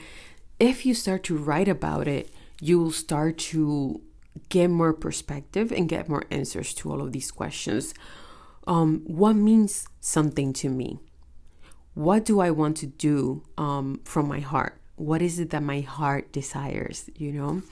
if 0.59 0.87
you 0.87 0.95
start 0.95 1.25
to 1.25 1.37
write 1.37 1.69
about 1.69 2.09
it, 2.09 2.31
you 2.61 2.79
will 2.81 2.93
start 2.93 3.39
to 3.39 4.01
get 4.49 4.69
more 4.69 4.93
perspective 4.93 5.73
and 5.73 5.89
get 5.89 6.09
more 6.09 6.25
answers 6.31 6.73
to 6.75 6.91
all 6.91 7.01
of 7.01 7.13
these 7.13 7.31
questions. 7.31 7.95
Um, 8.67 9.03
what 9.07 9.35
means 9.35 9.89
something 10.01 10.53
to 10.55 10.69
me? 10.69 11.01
What 11.99 12.25
do 12.25 12.39
I 12.39 12.53
want 12.53 12.77
to 12.77 12.87
do 12.87 13.43
um, 13.59 14.01
from 14.05 14.29
my 14.29 14.39
heart? 14.39 14.81
What 14.95 15.21
is 15.21 15.41
it 15.41 15.51
that 15.51 15.65
my 15.65 15.81
heart 15.81 16.31
desires, 16.31 17.11
you 17.17 17.33
know? 17.33 17.63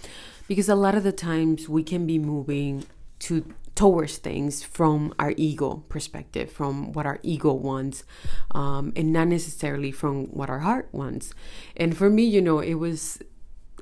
Because 0.49 0.69
a 0.69 0.75
lot 0.75 0.97
of 0.97 1.05
the 1.05 1.13
times 1.13 1.69
we 1.69 1.85
can 1.85 2.09
be 2.09 2.19
moving 2.19 2.87
to 3.21 3.55
towards 3.77 4.17
things 4.19 4.65
from 4.65 5.15
our 5.21 5.33
ego 5.37 5.85
perspective, 5.89 6.51
from 6.51 6.93
what 6.93 7.07
our 7.07 7.21
ego 7.23 7.53
wants, 7.53 8.03
um, 8.51 8.93
and 8.97 9.13
not 9.13 9.29
necessarily 9.29 9.93
from 9.93 10.25
what 10.27 10.51
our 10.51 10.61
heart 10.61 10.89
wants. 10.91 11.33
And 11.77 11.97
for 11.97 12.11
me, 12.11 12.25
you 12.25 12.43
know, 12.43 12.59
it 12.59 12.75
was, 12.75 13.23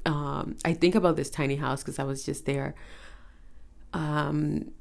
um, 0.05 0.57
I 0.63 0.75
think 0.75 0.95
about 0.95 1.17
this 1.17 1.31
tiny 1.31 1.57
house 1.57 1.83
because 1.83 1.99
I 1.99 2.05
was 2.05 2.23
just 2.23 2.45
there. 2.45 2.75
Um, 3.95 4.73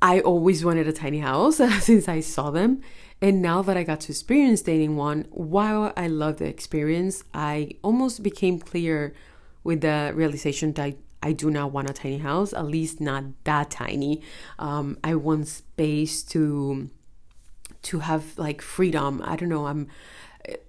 I 0.00 0.20
always 0.20 0.64
wanted 0.64 0.88
a 0.88 0.92
tiny 0.92 1.18
house 1.18 1.56
since 1.80 2.08
I 2.08 2.20
saw 2.20 2.50
them. 2.50 2.80
And 3.20 3.40
now 3.40 3.62
that 3.62 3.76
I 3.76 3.82
got 3.82 4.00
to 4.00 4.12
experience 4.12 4.62
dating 4.62 4.96
one, 4.96 5.26
while 5.30 5.92
I 5.96 6.06
love 6.06 6.36
the 6.36 6.46
experience, 6.46 7.24
I 7.32 7.70
almost 7.82 8.22
became 8.22 8.58
clear 8.58 9.14
with 9.64 9.80
the 9.80 10.12
realization 10.14 10.72
that 10.74 10.82
I, 10.82 10.96
I 11.22 11.32
do 11.32 11.50
not 11.50 11.72
want 11.72 11.88
a 11.90 11.94
tiny 11.94 12.18
house, 12.18 12.52
at 12.52 12.66
least 12.66 13.00
not 13.00 13.24
that 13.44 13.70
tiny. 13.70 14.22
Um, 14.58 14.98
I 15.02 15.14
want 15.14 15.48
space 15.48 16.22
to 16.24 16.90
to 17.82 18.00
have 18.00 18.36
like 18.36 18.60
freedom. 18.60 19.22
I 19.24 19.36
don't 19.36 19.48
know. 19.48 19.66
I'm 19.66 19.88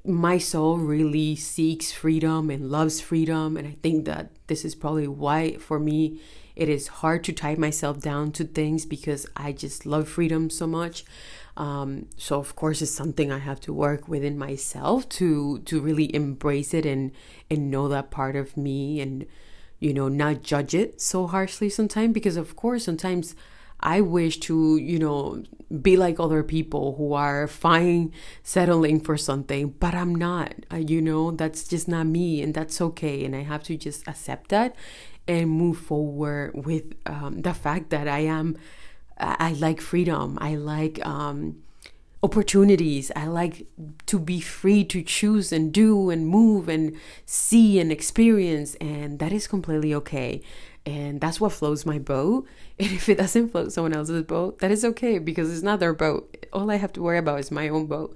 my 0.03 0.37
soul 0.37 0.77
really 0.77 1.35
seeks 1.35 1.91
freedom 1.91 2.49
and 2.49 2.71
loves 2.71 2.99
freedom, 3.01 3.57
and 3.57 3.67
I 3.67 3.75
think 3.83 4.05
that 4.05 4.31
this 4.47 4.65
is 4.65 4.73
probably 4.73 5.07
why 5.07 5.57
for 5.57 5.79
me 5.79 6.19
it 6.55 6.69
is 6.69 6.87
hard 6.87 7.23
to 7.25 7.33
tie 7.33 7.55
myself 7.55 7.99
down 7.99 8.31
to 8.31 8.43
things 8.43 8.85
because 8.85 9.27
I 9.35 9.51
just 9.51 9.85
love 9.85 10.09
freedom 10.09 10.49
so 10.49 10.65
much. 10.65 11.05
Um, 11.57 12.05
so 12.17 12.39
of 12.39 12.55
course 12.55 12.83
it's 12.83 12.91
something 12.91 13.31
I 13.31 13.39
have 13.39 13.59
to 13.61 13.73
work 13.73 14.07
within 14.07 14.37
myself 14.37 15.09
to 15.17 15.57
to 15.65 15.81
really 15.81 16.13
embrace 16.15 16.71
it 16.71 16.85
and 16.85 17.11
and 17.49 17.71
know 17.71 17.87
that 17.87 18.11
part 18.11 18.35
of 18.35 18.55
me 18.55 19.01
and 19.01 19.25
you 19.79 19.91
know 19.91 20.07
not 20.07 20.43
judge 20.43 20.75
it 20.75 21.01
so 21.01 21.25
harshly 21.25 21.69
sometimes 21.69 22.13
because 22.13 22.37
of 22.37 22.55
course 22.55 22.85
sometimes 22.85 23.35
I 23.79 24.01
wish 24.01 24.39
to 24.41 24.77
you 24.77 24.99
know 24.99 25.43
be 25.81 25.97
like 25.97 26.19
other 26.19 26.43
people 26.43 26.93
who 26.95 27.13
are 27.13 27.47
fine 27.47 28.13
settling 28.43 28.99
for 28.99 29.17
something 29.17 29.69
but 29.79 29.95
I'm 29.95 30.13
not. 30.13 30.53
You 30.71 31.01
know 31.01 31.31
that's 31.31 31.67
just 31.67 31.87
not 31.87 32.05
me 32.05 32.43
and 32.43 32.53
that's 32.53 32.79
okay. 32.81 33.25
And 33.25 33.35
I 33.35 33.41
have 33.41 33.63
to 33.63 33.75
just 33.77 34.07
accept 34.07 34.49
that 34.49 34.75
and 35.27 35.49
move 35.49 35.77
forward 35.79 36.51
with 36.53 36.93
um, 37.05 37.41
the 37.41 37.53
fact 37.53 37.89
that 37.89 38.07
I 38.07 38.19
am 38.19 38.57
I 39.19 39.53
like 39.53 39.81
freedom. 39.81 40.37
I 40.39 40.55
like 40.55 41.03
um, 41.05 41.63
opportunities. 42.23 43.11
I 43.15 43.25
like 43.27 43.65
to 44.07 44.19
be 44.19 44.39
free 44.39 44.83
to 44.85 45.01
choose 45.01 45.51
and 45.51 45.73
do 45.73 46.09
and 46.09 46.27
move 46.27 46.69
and 46.69 46.95
see 47.25 47.79
and 47.79 47.91
experience. 47.91 48.75
And 48.75 49.19
that 49.19 49.31
is 49.31 49.47
completely 49.47 49.93
okay. 49.95 50.41
And 50.85 51.19
that's 51.19 51.41
what 51.41 51.51
floats 51.51 51.85
my 51.85 51.99
boat. 51.99 52.47
And 52.79 52.91
if 52.91 53.09
it 53.09 53.17
doesn't 53.17 53.49
float 53.49 53.71
someone 53.73 53.93
else's 53.93 54.23
boat, 54.23 54.59
that 54.59 54.69
is 54.69 54.85
okay 54.85 55.17
because 55.17 55.51
it's 55.51 55.63
not 55.63 55.79
their 55.79 55.95
boat. 55.95 56.45
All 56.53 56.69
I 56.69 56.75
have 56.75 56.93
to 56.93 57.01
worry 57.01 57.17
about 57.17 57.39
is 57.39 57.49
my 57.49 57.69
own 57.69 57.87
boat. 57.87 58.15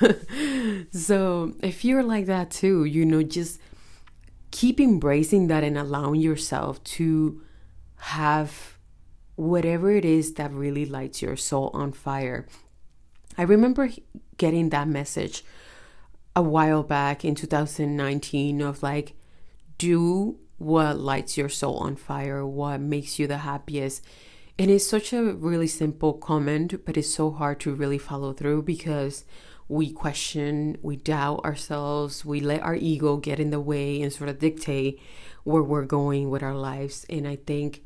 so 0.90 1.54
if 1.62 1.84
you're 1.84 2.02
like 2.02 2.26
that 2.26 2.50
too, 2.50 2.84
you 2.84 3.04
know, 3.06 3.22
just 3.22 3.60
keep 4.50 4.80
embracing 4.80 5.46
that 5.46 5.62
and 5.62 5.78
allowing 5.78 6.20
yourself 6.20 6.82
to 6.84 7.40
have 7.96 8.73
whatever 9.36 9.90
it 9.90 10.04
is 10.04 10.34
that 10.34 10.52
really 10.52 10.86
lights 10.86 11.22
your 11.22 11.36
soul 11.36 11.70
on 11.74 11.92
fire. 11.92 12.46
I 13.36 13.42
remember 13.42 13.90
getting 14.36 14.70
that 14.70 14.88
message 14.88 15.44
a 16.36 16.42
while 16.42 16.82
back 16.82 17.24
in 17.24 17.34
2019 17.34 18.60
of 18.60 18.82
like, 18.82 19.14
do 19.78 20.38
what 20.58 20.98
lights 20.98 21.36
your 21.36 21.48
soul 21.48 21.78
on 21.78 21.96
fire, 21.96 22.46
what 22.46 22.80
makes 22.80 23.18
you 23.18 23.26
the 23.26 23.38
happiest. 23.38 24.04
And 24.58 24.70
it's 24.70 24.88
such 24.88 25.12
a 25.12 25.32
really 25.34 25.66
simple 25.66 26.12
comment, 26.12 26.84
but 26.84 26.96
it's 26.96 27.12
so 27.12 27.30
hard 27.30 27.58
to 27.60 27.74
really 27.74 27.98
follow 27.98 28.32
through 28.32 28.62
because 28.62 29.24
we 29.68 29.90
question, 29.90 30.76
we 30.82 30.96
doubt 30.96 31.44
ourselves, 31.44 32.24
we 32.24 32.40
let 32.40 32.62
our 32.62 32.76
ego 32.76 33.16
get 33.16 33.40
in 33.40 33.50
the 33.50 33.60
way 33.60 34.00
and 34.00 34.12
sort 34.12 34.30
of 34.30 34.38
dictate 34.38 35.00
where 35.42 35.62
we're 35.62 35.84
going 35.84 36.30
with 36.30 36.42
our 36.42 36.54
lives. 36.54 37.04
And 37.08 37.26
I 37.26 37.36
think 37.36 37.82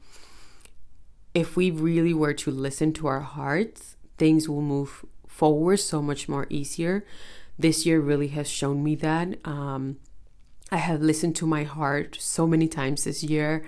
if 1.39 1.57
we 1.57 1.71
really 1.71 2.15
were 2.15 2.35
to 2.35 2.51
listen 2.51 2.93
to 2.95 3.07
our 3.07 3.21
hearts, 3.21 3.97
things 4.17 4.49
will 4.49 4.63
move 4.63 5.05
forward 5.27 5.79
so 5.79 6.03
much 6.03 6.29
more 6.29 6.47
easier. 6.51 7.05
This 7.59 7.87
year 7.87 8.01
really 8.01 8.29
has 8.29 8.49
shown 8.49 8.83
me 8.83 8.95
that. 8.97 9.39
Um, 9.45 9.99
I 10.71 10.79
have 10.79 11.01
listened 11.01 11.37
to 11.37 11.47
my 11.47 11.65
heart 11.65 12.17
so 12.21 12.47
many 12.47 12.69
times 12.69 13.05
this 13.05 13.23
year, 13.23 13.65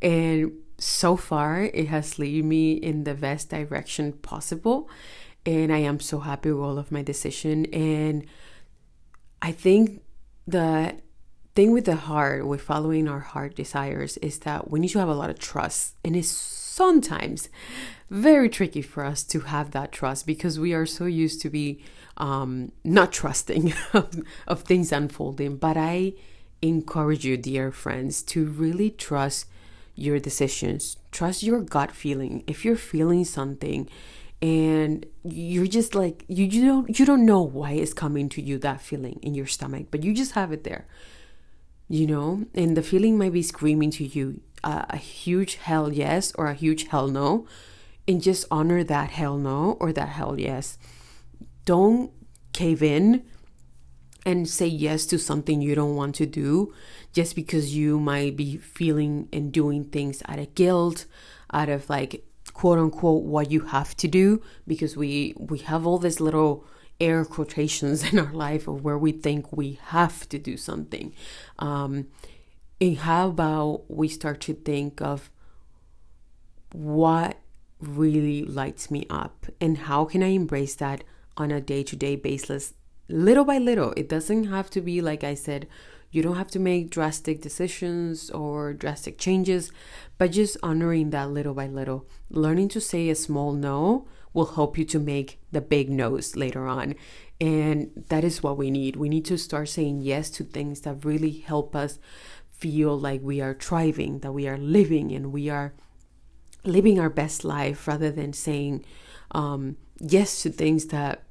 and 0.00 0.52
so 0.78 1.16
far 1.16 1.62
it 1.62 1.88
has 1.88 2.18
led 2.18 2.44
me 2.44 2.72
in 2.72 3.04
the 3.04 3.14
best 3.14 3.50
direction 3.50 4.12
possible 4.14 4.88
and 5.44 5.72
I 5.72 5.78
am 5.78 6.00
so 6.00 6.20
happy 6.20 6.52
with 6.52 6.62
all 6.62 6.78
of 6.78 6.92
my 6.92 7.02
decision. 7.02 7.66
And 7.66 8.26
I 9.40 9.52
think 9.52 10.02
the 10.46 10.96
thing 11.54 11.72
with 11.72 11.84
the 11.84 11.96
heart, 11.96 12.46
with 12.46 12.62
following 12.62 13.08
our 13.08 13.20
heart 13.20 13.56
desires, 13.56 14.16
is 14.18 14.38
that 14.40 14.70
we 14.70 14.80
need 14.80 14.88
to 14.88 14.98
have 15.00 15.08
a 15.08 15.14
lot 15.14 15.30
of 15.30 15.38
trust, 15.38 15.96
and 16.04 16.16
it's 16.16 16.28
sometimes 16.72 17.48
very 18.08 18.48
tricky 18.48 18.82
for 18.82 19.04
us 19.04 19.22
to 19.24 19.40
have 19.40 19.70
that 19.72 19.92
trust 19.92 20.26
because 20.26 20.58
we 20.58 20.72
are 20.72 20.86
so 20.86 21.04
used 21.04 21.40
to 21.42 21.50
be 21.50 21.82
um, 22.16 22.72
not 22.82 23.12
trusting 23.12 23.74
of, 23.92 24.22
of 24.46 24.62
things 24.62 24.90
unfolding. 24.90 25.56
But 25.56 25.76
I 25.76 26.14
encourage 26.62 27.24
you, 27.24 27.36
dear 27.36 27.70
friends, 27.72 28.22
to 28.22 28.46
really 28.46 28.90
trust 28.90 29.46
your 29.94 30.18
decisions. 30.18 30.96
Trust 31.10 31.42
your 31.42 31.60
gut 31.60 31.92
feeling. 31.92 32.42
If 32.46 32.64
you're 32.64 32.76
feeling 32.76 33.24
something 33.26 33.88
and 34.40 35.04
you're 35.24 35.66
just 35.66 35.94
like 35.94 36.24
you, 36.26 36.46
you 36.46 36.66
don't 36.66 36.98
you 36.98 37.06
don't 37.06 37.26
know 37.26 37.42
why 37.42 37.72
it's 37.72 37.94
coming 37.94 38.28
to 38.30 38.42
you 38.42 38.58
that 38.58 38.80
feeling 38.80 39.20
in 39.22 39.34
your 39.36 39.46
stomach 39.46 39.86
but 39.92 40.02
you 40.02 40.12
just 40.12 40.32
have 40.32 40.50
it 40.50 40.64
there 40.64 40.84
you 41.88 42.08
know 42.08 42.44
and 42.52 42.76
the 42.76 42.82
feeling 42.82 43.16
might 43.16 43.32
be 43.32 43.40
screaming 43.40 43.92
to 43.92 44.04
you 44.04 44.40
uh, 44.64 44.84
a 44.90 44.96
huge 44.96 45.56
hell 45.56 45.92
yes 45.92 46.32
or 46.36 46.46
a 46.46 46.54
huge 46.54 46.88
hell 46.88 47.08
no 47.08 47.46
and 48.06 48.22
just 48.22 48.46
honor 48.50 48.82
that 48.84 49.10
hell 49.10 49.36
no 49.36 49.76
or 49.80 49.92
that 49.92 50.10
hell 50.10 50.38
yes. 50.38 50.78
Don't 51.64 52.10
cave 52.52 52.82
in 52.82 53.24
and 54.24 54.48
say 54.48 54.66
yes 54.66 55.06
to 55.06 55.18
something 55.18 55.60
you 55.60 55.74
don't 55.74 55.96
want 55.96 56.14
to 56.16 56.26
do 56.26 56.72
just 57.12 57.34
because 57.34 57.74
you 57.74 57.98
might 57.98 58.36
be 58.36 58.56
feeling 58.56 59.28
and 59.32 59.52
doing 59.52 59.84
things 59.84 60.22
out 60.28 60.38
of 60.38 60.54
guilt 60.54 61.06
out 61.52 61.68
of 61.68 61.88
like 61.90 62.24
quote 62.52 62.78
unquote 62.78 63.24
what 63.24 63.50
you 63.50 63.60
have 63.60 63.96
to 63.96 64.06
do 64.06 64.40
because 64.66 64.96
we 64.96 65.34
we 65.38 65.58
have 65.58 65.86
all 65.86 65.98
these 65.98 66.20
little 66.20 66.64
air 67.00 67.24
quotations 67.24 68.04
in 68.12 68.18
our 68.18 68.32
life 68.32 68.68
of 68.68 68.82
where 68.82 68.98
we 68.98 69.12
think 69.12 69.52
we 69.52 69.78
have 69.86 70.28
to 70.28 70.38
do 70.38 70.56
something. 70.56 71.14
Um, 71.58 72.06
and 72.82 72.98
how 72.98 73.28
about 73.28 73.84
we 73.88 74.08
start 74.08 74.40
to 74.40 74.54
think 74.54 75.00
of 75.00 75.30
what 76.72 77.38
really 77.78 78.42
lights 78.44 78.90
me 78.90 79.06
up 79.08 79.46
and 79.60 79.78
how 79.78 80.04
can 80.04 80.22
i 80.22 80.28
embrace 80.28 80.74
that 80.74 81.04
on 81.36 81.50
a 81.50 81.60
day-to-day 81.60 82.16
basis 82.16 82.74
little 83.08 83.44
by 83.44 83.58
little 83.58 83.92
it 83.96 84.08
doesn't 84.08 84.44
have 84.44 84.68
to 84.68 84.80
be 84.80 85.00
like 85.00 85.22
i 85.22 85.34
said 85.34 85.68
you 86.12 86.22
don't 86.22 86.36
have 86.36 86.50
to 86.50 86.58
make 86.58 86.90
drastic 86.90 87.40
decisions 87.40 88.30
or 88.30 88.74
drastic 88.74 89.16
changes, 89.16 89.72
but 90.18 90.30
just 90.30 90.58
honoring 90.62 91.08
that 91.08 91.30
little 91.30 91.54
by 91.54 91.66
little. 91.66 92.06
Learning 92.28 92.68
to 92.68 92.82
say 92.82 93.08
a 93.08 93.14
small 93.14 93.54
no 93.54 94.06
will 94.34 94.44
help 94.44 94.76
you 94.76 94.84
to 94.84 94.98
make 94.98 95.40
the 95.52 95.62
big 95.62 95.88
no's 95.88 96.36
later 96.36 96.66
on. 96.68 96.96
And 97.40 97.90
that 98.08 98.24
is 98.24 98.42
what 98.42 98.58
we 98.58 98.70
need. 98.70 98.96
We 98.96 99.08
need 99.08 99.24
to 99.24 99.38
start 99.38 99.70
saying 99.70 100.02
yes 100.02 100.28
to 100.32 100.44
things 100.44 100.82
that 100.82 101.02
really 101.02 101.30
help 101.30 101.74
us 101.74 101.98
feel 102.62 102.98
like 102.98 103.20
we 103.22 103.40
are 103.40 103.54
thriving, 103.54 104.20
that 104.20 104.32
we 104.32 104.46
are 104.46 104.58
living, 104.58 105.10
and 105.12 105.32
we 105.32 105.50
are 105.50 105.74
living 106.64 107.00
our 107.00 107.10
best 107.10 107.44
life 107.44 107.88
rather 107.88 108.10
than 108.12 108.32
saying, 108.32 108.84
um, 109.32 109.76
yes 109.98 110.42
to 110.42 110.50
things 110.50 110.86
that 110.86 111.24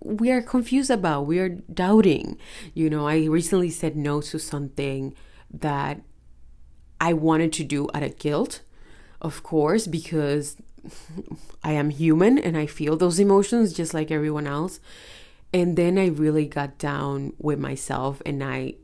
we 0.00 0.30
are 0.30 0.42
confused 0.42 0.90
about, 0.90 1.26
we 1.26 1.38
are 1.40 1.48
doubting. 1.48 2.38
You 2.74 2.88
know, 2.90 3.08
I 3.08 3.24
recently 3.26 3.70
said 3.70 3.96
no 3.96 4.20
to 4.20 4.38
something 4.38 5.14
that 5.50 6.00
I 7.00 7.12
wanted 7.12 7.52
to 7.54 7.64
do 7.64 7.88
out 7.94 8.02
of 8.02 8.18
guilt, 8.18 8.62
of 9.20 9.42
course, 9.42 9.86
because 9.86 10.56
I 11.64 11.72
am 11.72 11.90
human 11.90 12.38
and 12.38 12.56
I 12.56 12.66
feel 12.66 12.96
those 12.96 13.18
emotions 13.18 13.72
just 13.72 13.94
like 13.94 14.10
everyone 14.10 14.46
else. 14.46 14.80
And 15.52 15.76
then 15.76 15.98
I 15.98 16.06
really 16.06 16.46
got 16.46 16.78
down 16.78 17.32
with 17.38 17.58
myself 17.58 18.22
and 18.26 18.44
I 18.44 18.74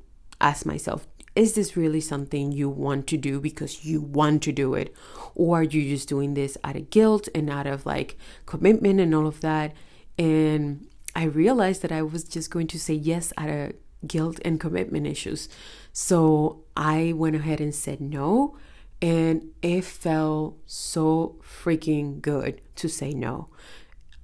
asked 0.41 0.67
myself, 0.67 1.07
is 1.35 1.55
this 1.55 1.77
really 1.77 2.01
something 2.01 2.53
you 2.53 2.69
want 2.69 3.07
to 3.09 3.17
do 3.17 3.41
because 3.41 3.85
you 3.85 4.01
want 4.01 4.43
to 4.45 4.53
do 4.53 4.75
it? 4.75 4.95
Or 5.35 5.61
are 5.61 5.63
you 5.65 5.89
just 5.89 6.09
doing 6.09 6.35
this 6.35 6.57
out 6.63 6.77
of 6.77 6.91
guilt 6.91 7.29
and 7.35 7.51
out 7.51 7.67
of 7.67 7.85
like 7.85 8.17
commitment 8.47 9.01
and 9.01 9.15
all 9.15 9.27
of 9.27 9.41
that? 9.41 9.73
And 10.17 10.87
I 11.17 11.25
realized 11.25 11.83
that 11.83 11.93
I 11.93 12.03
was 12.03 12.25
just 12.25 12.51
going 12.51 12.69
to 12.69 12.79
say 12.79 12.95
yes 12.95 13.33
out 13.37 13.51
of 13.51 13.73
guilt 14.07 14.39
and 14.45 14.61
commitment 14.61 15.07
issues. 15.07 15.49
So 15.93 16.65
I 16.77 17.13
went 17.17 17.37
ahead 17.37 17.61
and 17.61 17.75
said 17.75 18.01
no. 18.01 18.57
And 19.03 19.51
it 19.61 19.85
felt 19.85 20.59
so 20.67 21.37
freaking 21.43 22.23
good 22.23 22.61
to 22.77 22.89
say 22.89 23.13
no. 23.13 23.49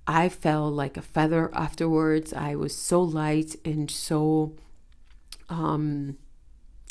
I 0.07 0.29
felt 0.29 0.75
like 0.75 0.97
a 0.97 1.03
feather 1.03 1.51
afterwards. 1.55 2.33
I 2.33 2.55
was 2.55 2.75
so 2.75 3.03
light 3.03 3.57
and 3.65 3.91
so 3.91 4.55
um 5.49 6.17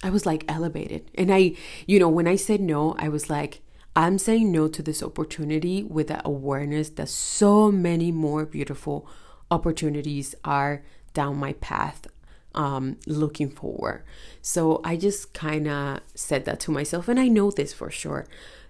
I 0.03 0.09
was 0.09 0.25
like 0.25 0.45
elevated. 0.47 1.09
And 1.15 1.33
I, 1.33 1.53
you 1.85 1.99
know, 1.99 2.09
when 2.09 2.27
I 2.27 2.35
said 2.35 2.61
no, 2.61 2.95
I 2.97 3.09
was 3.09 3.29
like, 3.29 3.61
I'm 3.95 4.17
saying 4.17 4.51
no 4.51 4.67
to 4.67 4.81
this 4.81 5.03
opportunity 5.03 5.83
with 5.83 6.07
the 6.07 6.25
awareness 6.25 6.89
that 6.91 7.09
so 7.09 7.71
many 7.71 8.11
more 8.11 8.45
beautiful 8.45 9.07
opportunities 9.51 10.35
are 10.45 10.83
down 11.13 11.37
my 11.37 11.53
path 11.53 12.07
um, 12.55 12.97
looking 13.07 13.49
forward. 13.49 14.03
So 14.41 14.81
I 14.83 14.95
just 14.95 15.33
kind 15.33 15.67
of 15.67 15.99
said 16.15 16.45
that 16.45 16.59
to 16.61 16.71
myself, 16.71 17.07
and 17.07 17.19
I 17.19 17.27
know 17.27 17.51
this 17.51 17.73
for 17.73 17.91
sure. 17.91 18.27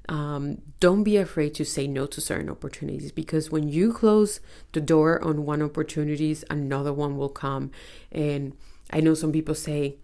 Um, 0.07 0.63
don't 0.79 1.03
be 1.03 1.17
afraid 1.17 1.53
to 1.55 1.65
say 1.65 1.85
no 1.85 2.07
to 2.07 2.19
certain 2.19 2.49
opportunities 2.49 3.11
because 3.11 3.51
when 3.51 3.69
you 3.69 3.93
close 3.93 4.39
the 4.71 4.81
door 4.81 5.23
on 5.23 5.45
one 5.45 5.61
opportunities, 5.61 6.43
another 6.49 6.91
one 6.91 7.15
will 7.15 7.29
come. 7.29 7.69
And 8.11 8.53
I 8.89 9.01
know 9.01 9.13
some 9.13 9.31
people 9.31 9.53
say, 9.53 9.97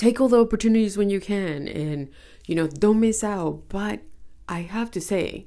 take 0.00 0.18
all 0.18 0.30
the 0.30 0.40
opportunities 0.40 0.96
when 0.96 1.10
you 1.10 1.20
can 1.20 1.68
and 1.68 2.08
you 2.46 2.54
know 2.54 2.66
don't 2.66 3.00
miss 3.00 3.22
out. 3.22 3.68
But 3.68 4.00
i 4.48 4.62
have 4.62 4.90
to 4.92 5.00
say 5.00 5.46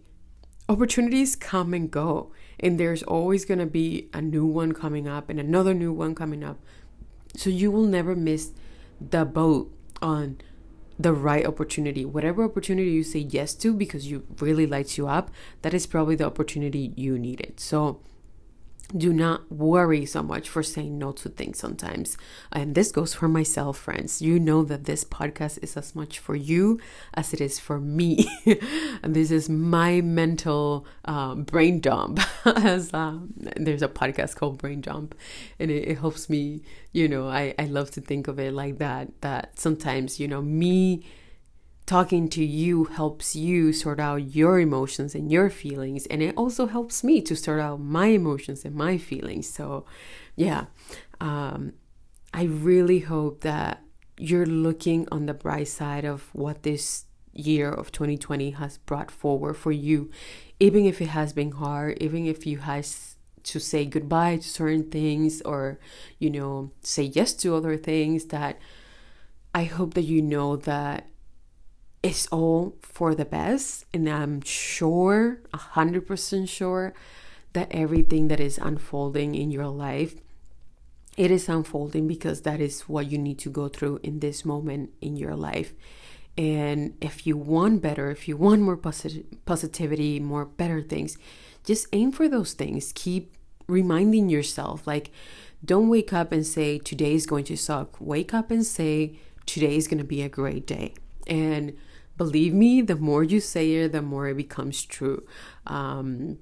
opportunities 0.69 1.35
come 1.35 1.73
and 1.73 1.89
go 1.89 2.31
and 2.59 2.79
there's 2.79 3.03
always 3.03 3.45
going 3.45 3.59
to 3.59 3.65
be 3.65 4.09
a 4.13 4.21
new 4.21 4.45
one 4.45 4.71
coming 4.71 5.07
up 5.07 5.29
and 5.29 5.39
another 5.39 5.73
new 5.73 5.91
one 5.91 6.13
coming 6.13 6.43
up. 6.43 6.59
So 7.35 7.49
you 7.49 7.71
will 7.71 7.87
never 7.87 8.15
miss 8.15 8.51
the 9.01 9.25
boat 9.25 9.73
on 10.03 10.37
the 10.99 11.13
right 11.13 11.47
opportunity. 11.47 12.05
Whatever 12.05 12.43
opportunity 12.43 12.91
you 12.91 13.03
say 13.03 13.19
yes 13.19 13.55
to 13.55 13.73
because 13.73 14.05
you 14.09 14.23
really 14.39 14.67
lights 14.67 14.99
you 14.99 15.07
up 15.07 15.31
that 15.63 15.73
is 15.73 15.87
probably 15.87 16.15
the 16.15 16.27
opportunity 16.27 16.93
you 16.95 17.17
needed. 17.17 17.59
So 17.59 18.01
do 18.95 19.11
not 19.11 19.51
worry 19.51 20.05
so 20.05 20.21
much 20.21 20.49
for 20.49 20.61
saying 20.61 20.97
no 20.97 21.11
to 21.13 21.29
things 21.29 21.57
sometimes. 21.57 22.17
And 22.51 22.75
this 22.75 22.91
goes 22.91 23.13
for 23.13 23.27
myself, 23.27 23.77
friends. 23.77 24.21
You 24.21 24.39
know 24.39 24.63
that 24.63 24.85
this 24.85 25.03
podcast 25.03 25.59
is 25.63 25.75
as 25.75 25.95
much 25.95 26.19
for 26.19 26.35
you 26.35 26.79
as 27.13 27.33
it 27.33 27.41
is 27.41 27.59
for 27.59 27.79
me. 27.79 28.27
and 29.01 29.15
this 29.15 29.31
is 29.31 29.49
my 29.49 30.01
mental 30.01 30.85
um, 31.05 31.43
brain 31.43 31.79
dump. 31.79 32.19
as 32.45 32.93
um, 32.93 33.33
there's 33.37 33.81
a 33.81 33.87
podcast 33.87 34.35
called 34.35 34.57
Brain 34.57 34.81
Dump, 34.81 35.15
and 35.59 35.71
it, 35.71 35.87
it 35.87 35.97
helps 35.97 36.29
me. 36.29 36.61
You 36.91 37.07
know, 37.07 37.27
I 37.27 37.55
I 37.57 37.65
love 37.65 37.91
to 37.91 38.01
think 38.01 38.27
of 38.27 38.39
it 38.39 38.53
like 38.53 38.77
that. 38.77 39.09
That 39.21 39.59
sometimes 39.59 40.19
you 40.19 40.27
know 40.27 40.41
me 40.41 41.03
talking 41.85 42.29
to 42.29 42.43
you 42.43 42.85
helps 42.85 43.35
you 43.35 43.73
sort 43.73 43.99
out 43.99 44.35
your 44.35 44.59
emotions 44.59 45.15
and 45.15 45.31
your 45.31 45.49
feelings 45.49 46.05
and 46.07 46.21
it 46.21 46.33
also 46.37 46.65
helps 46.65 47.03
me 47.03 47.21
to 47.21 47.35
sort 47.35 47.59
out 47.59 47.79
my 47.79 48.07
emotions 48.07 48.63
and 48.65 48.75
my 48.75 48.97
feelings. 48.97 49.49
So 49.49 49.85
yeah 50.35 50.65
um, 51.21 51.73
i 52.33 52.43
really 52.43 52.99
hope 52.99 53.41
that 53.41 53.81
you're 54.17 54.45
looking 54.45 55.07
on 55.11 55.25
the 55.25 55.33
bright 55.33 55.67
side 55.67 56.05
of 56.05 56.29
what 56.33 56.63
this 56.63 57.05
year 57.33 57.69
of 57.69 57.91
2020 57.91 58.51
has 58.51 58.77
brought 58.79 59.09
forward 59.09 59.55
for 59.55 59.71
you. 59.71 60.09
Even 60.59 60.85
if 60.85 61.01
it 61.01 61.09
has 61.09 61.33
been 61.33 61.51
hard 61.51 61.97
even 62.01 62.25
if 62.25 62.45
you 62.45 62.59
has 62.59 63.13
to 63.43 63.59
say 63.59 63.85
goodbye 63.85 64.37
to 64.37 64.47
certain 64.47 64.89
things 64.89 65.41
or 65.41 65.79
you 66.17 66.29
know 66.29 66.71
say 66.81 67.03
yes 67.03 67.33
to 67.33 67.55
other 67.55 67.75
things 67.75 68.25
that 68.25 68.57
i 69.53 69.63
hope 69.65 69.93
that 69.93 70.03
you 70.03 70.21
know 70.21 70.55
that 70.55 71.07
it's 72.03 72.27
all 72.27 72.75
for 72.81 73.15
the 73.15 73.25
best 73.25 73.85
and 73.93 74.07
i'm 74.07 74.41
sure 74.41 75.41
100% 75.53 76.49
sure 76.49 76.93
that 77.53 77.67
everything 77.71 78.27
that 78.27 78.39
is 78.39 78.57
unfolding 78.57 79.35
in 79.35 79.49
your 79.49 79.67
life 79.67 80.15
it 81.17 81.29
is 81.31 81.47
unfolding 81.47 82.07
because 82.07 82.41
that 82.41 82.59
is 82.59 82.81
what 82.81 83.11
you 83.11 83.17
need 83.17 83.37
to 83.39 83.49
go 83.49 83.67
through 83.67 83.99
in 84.03 84.19
this 84.19 84.43
moment 84.43 84.91
in 85.01 85.15
your 85.15 85.35
life. 85.35 85.73
And 86.37 86.95
if 87.01 87.27
you 87.27 87.37
want 87.37 87.81
better 87.81 88.09
if 88.09 88.27
you 88.27 88.35
want 88.35 88.61
more 88.61 88.77
posit- 88.77 89.45
positivity 89.45 90.19
more 90.19 90.45
better 90.45 90.81
things 90.81 91.17
just 91.63 91.85
aim 91.93 92.11
for 92.11 92.27
those 92.27 92.53
things. 92.53 92.91
Keep 92.95 93.35
reminding 93.67 94.29
yourself 94.29 94.87
like 94.87 95.11
don't 95.63 95.89
wake 95.89 96.11
up 96.11 96.31
and 96.31 96.45
say 96.45 96.79
today 96.79 97.13
is 97.13 97.27
going 97.27 97.45
to 97.45 97.55
suck. 97.55 97.95
Wake 98.01 98.33
up 98.33 98.49
and 98.49 98.65
say 98.65 99.19
today 99.45 99.77
is 99.77 99.87
going 99.87 99.99
to 99.99 100.03
be 100.03 100.23
a 100.23 100.29
great 100.29 100.65
day. 100.65 100.95
And 101.27 101.77
believe 102.17 102.53
me 102.53 102.81
the 102.81 102.95
more 102.95 103.23
you 103.23 103.39
say 103.39 103.73
it 103.73 103.91
the 103.91 104.01
more 104.01 104.27
it 104.27 104.37
becomes 104.37 104.83
true. 104.83 105.25
Um, 105.67 106.39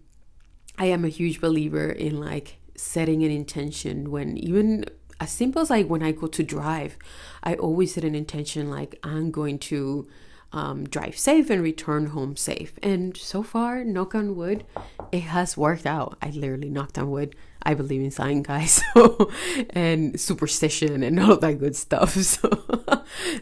i 0.77 0.85
am 0.85 1.03
a 1.05 1.09
huge 1.09 1.41
believer 1.41 1.89
in 1.89 2.19
like 2.19 2.57
setting 2.75 3.23
an 3.23 3.31
intention 3.31 4.09
when 4.09 4.37
even 4.37 4.85
as 5.21 5.29
simple 5.29 5.61
as 5.61 5.69
like 5.69 5.87
when 5.87 6.01
I 6.01 6.13
go 6.13 6.25
to 6.25 6.43
drive, 6.43 6.97
I 7.43 7.53
always 7.53 7.93
set 7.93 8.03
an 8.03 8.15
intention 8.15 8.71
like 8.71 8.97
I'm 9.03 9.29
going 9.29 9.59
to 9.59 10.07
um, 10.53 10.83
drive 10.85 11.17
safe 11.17 11.49
and 11.49 11.63
return 11.63 12.07
home 12.07 12.35
safe. 12.35 12.73
And 12.83 13.15
so 13.15 13.43
far, 13.43 13.83
knock 13.83 14.13
on 14.15 14.35
wood, 14.35 14.65
it 15.11 15.21
has 15.23 15.55
worked 15.55 15.85
out. 15.85 16.17
I 16.21 16.29
literally 16.29 16.69
knocked 16.69 16.97
on 16.97 17.09
wood. 17.09 17.35
I 17.63 17.73
believe 17.73 18.01
in 18.01 18.11
sign, 18.11 18.41
guys, 18.41 18.81
so 18.93 19.31
and 19.69 20.19
superstition 20.19 21.03
and 21.03 21.19
all 21.19 21.37
that 21.37 21.59
good 21.59 21.75
stuff. 21.75 22.15
So, 22.21 22.49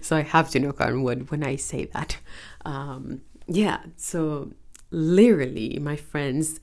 so 0.01 0.17
I 0.17 0.21
have 0.21 0.49
to 0.51 0.59
knock 0.59 0.81
on 0.81 1.03
wood 1.03 1.31
when 1.31 1.43
I 1.43 1.55
say 1.55 1.85
that. 1.85 2.17
Um, 2.65 3.21
yeah. 3.47 3.79
So 3.97 4.51
literally, 4.91 5.77
my 5.79 5.95
friends, 5.95 6.59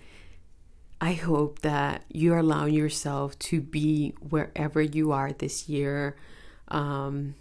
I 1.00 1.12
hope 1.12 1.60
that 1.60 2.04
you're 2.08 2.38
allowing 2.38 2.74
yourself 2.74 3.38
to 3.40 3.60
be 3.60 4.14
wherever 4.20 4.80
you 4.80 5.12
are 5.12 5.32
this 5.32 5.68
year. 5.68 6.16
Um, 6.68 7.34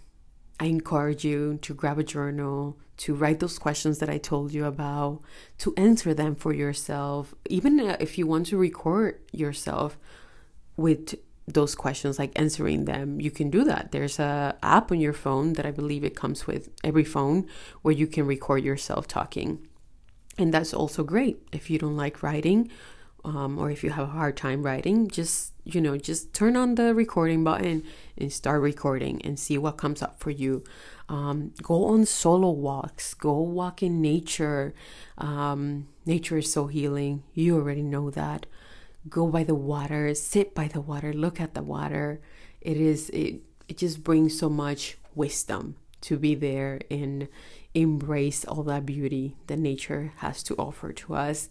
I 0.58 0.66
encourage 0.66 1.24
you 1.24 1.58
to 1.62 1.74
grab 1.74 1.98
a 1.98 2.04
journal, 2.04 2.78
to 2.98 3.14
write 3.14 3.40
those 3.40 3.58
questions 3.58 3.98
that 3.98 4.08
I 4.08 4.18
told 4.18 4.52
you 4.52 4.64
about, 4.64 5.20
to 5.58 5.74
answer 5.76 6.14
them 6.14 6.34
for 6.34 6.52
yourself. 6.52 7.34
Even 7.48 7.78
if 7.80 8.16
you 8.16 8.26
want 8.26 8.46
to 8.46 8.56
record 8.56 9.20
yourself 9.32 9.98
with 10.76 11.14
those 11.46 11.74
questions, 11.74 12.18
like 12.18 12.32
answering 12.38 12.86
them, 12.86 13.20
you 13.20 13.30
can 13.30 13.50
do 13.50 13.64
that. 13.64 13.92
There's 13.92 14.18
a 14.18 14.56
app 14.62 14.90
on 14.90 14.98
your 14.98 15.12
phone 15.12 15.52
that 15.54 15.66
I 15.66 15.70
believe 15.70 16.04
it 16.04 16.16
comes 16.16 16.46
with 16.46 16.70
every 16.82 17.04
phone 17.04 17.46
where 17.82 17.94
you 17.94 18.06
can 18.06 18.26
record 18.26 18.64
yourself 18.64 19.06
talking. 19.06 19.66
And 20.38 20.52
that's 20.52 20.74
also 20.74 21.04
great 21.04 21.46
if 21.52 21.70
you 21.70 21.78
don't 21.78 21.96
like 21.96 22.22
writing 22.22 22.70
um, 23.24 23.58
or 23.58 23.70
if 23.70 23.84
you 23.84 23.90
have 23.90 24.08
a 24.08 24.12
hard 24.12 24.36
time 24.36 24.62
writing, 24.62 25.08
just 25.08 25.52
you 25.66 25.80
know, 25.80 25.98
just 25.98 26.32
turn 26.32 26.56
on 26.56 26.76
the 26.76 26.94
recording 26.94 27.42
button 27.42 27.82
and 28.16 28.32
start 28.32 28.62
recording 28.62 29.20
and 29.22 29.36
see 29.38 29.58
what 29.58 29.76
comes 29.76 30.00
up 30.00 30.20
for 30.20 30.30
you. 30.30 30.62
Um, 31.08 31.52
go 31.60 31.86
on 31.86 32.06
solo 32.06 32.50
walks. 32.50 33.14
Go 33.14 33.40
walk 33.40 33.82
in 33.82 34.00
nature. 34.00 34.74
Um, 35.18 35.88
nature 36.06 36.38
is 36.38 36.52
so 36.52 36.68
healing. 36.68 37.24
You 37.34 37.56
already 37.56 37.82
know 37.82 38.10
that. 38.10 38.46
Go 39.08 39.26
by 39.26 39.42
the 39.42 39.56
water. 39.56 40.14
Sit 40.14 40.54
by 40.54 40.68
the 40.68 40.80
water. 40.80 41.12
Look 41.12 41.40
at 41.40 41.54
the 41.54 41.62
water. 41.62 42.20
It 42.60 42.76
is. 42.76 43.10
It. 43.10 43.42
It 43.68 43.78
just 43.78 44.04
brings 44.04 44.38
so 44.38 44.48
much 44.48 44.96
wisdom 45.16 45.74
to 46.02 46.16
be 46.16 46.36
there 46.36 46.78
and 46.88 47.26
embrace 47.74 48.44
all 48.44 48.62
that 48.62 48.86
beauty 48.86 49.34
that 49.48 49.58
nature 49.58 50.12
has 50.18 50.44
to 50.44 50.54
offer 50.56 50.92
to 50.92 51.16
us. 51.16 51.48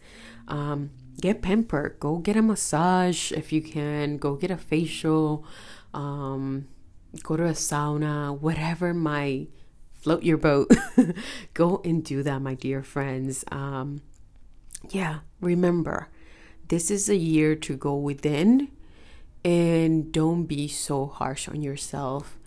Um, 0.47 0.91
get 1.19 1.41
pampered. 1.41 1.97
Go 1.99 2.17
get 2.17 2.37
a 2.37 2.41
massage 2.41 3.31
if 3.31 3.51
you 3.51 3.61
can. 3.61 4.17
Go 4.17 4.35
get 4.35 4.51
a 4.51 4.57
facial. 4.57 5.45
Um, 5.93 6.67
go 7.23 7.37
to 7.37 7.45
a 7.45 7.51
sauna. 7.51 8.37
Whatever 8.37 8.93
my 8.93 9.47
float 10.05 10.23
your 10.23 10.37
boat. 10.37 10.71
go 11.53 11.81
and 11.83 12.03
do 12.03 12.21
that, 12.23 12.41
my 12.41 12.53
dear 12.53 12.83
friends. 12.83 13.43
Um, 13.51 14.01
yeah, 14.89 15.19
remember, 15.41 16.09
this 16.67 16.91
is 16.91 17.09
a 17.09 17.15
year 17.15 17.55
to 17.55 17.75
go 17.75 17.95
within 17.95 18.69
and 19.43 20.11
don't 20.11 20.45
be 20.45 20.67
so 20.67 21.07
harsh 21.07 21.47
on 21.47 21.61
yourself. 21.61 22.37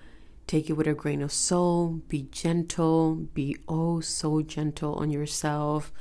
Take 0.47 0.71
it 0.71 0.75
with 0.75 0.87
a 0.87 0.95
grain 0.95 1.21
of 1.21 1.33
salt. 1.33 2.09
Be 2.09 2.23
gentle. 2.31 3.15
Be 3.15 3.57
oh 3.69 4.01
so 4.01 4.41
gentle 4.43 4.95
on 4.95 5.11
yourself. 5.11 5.93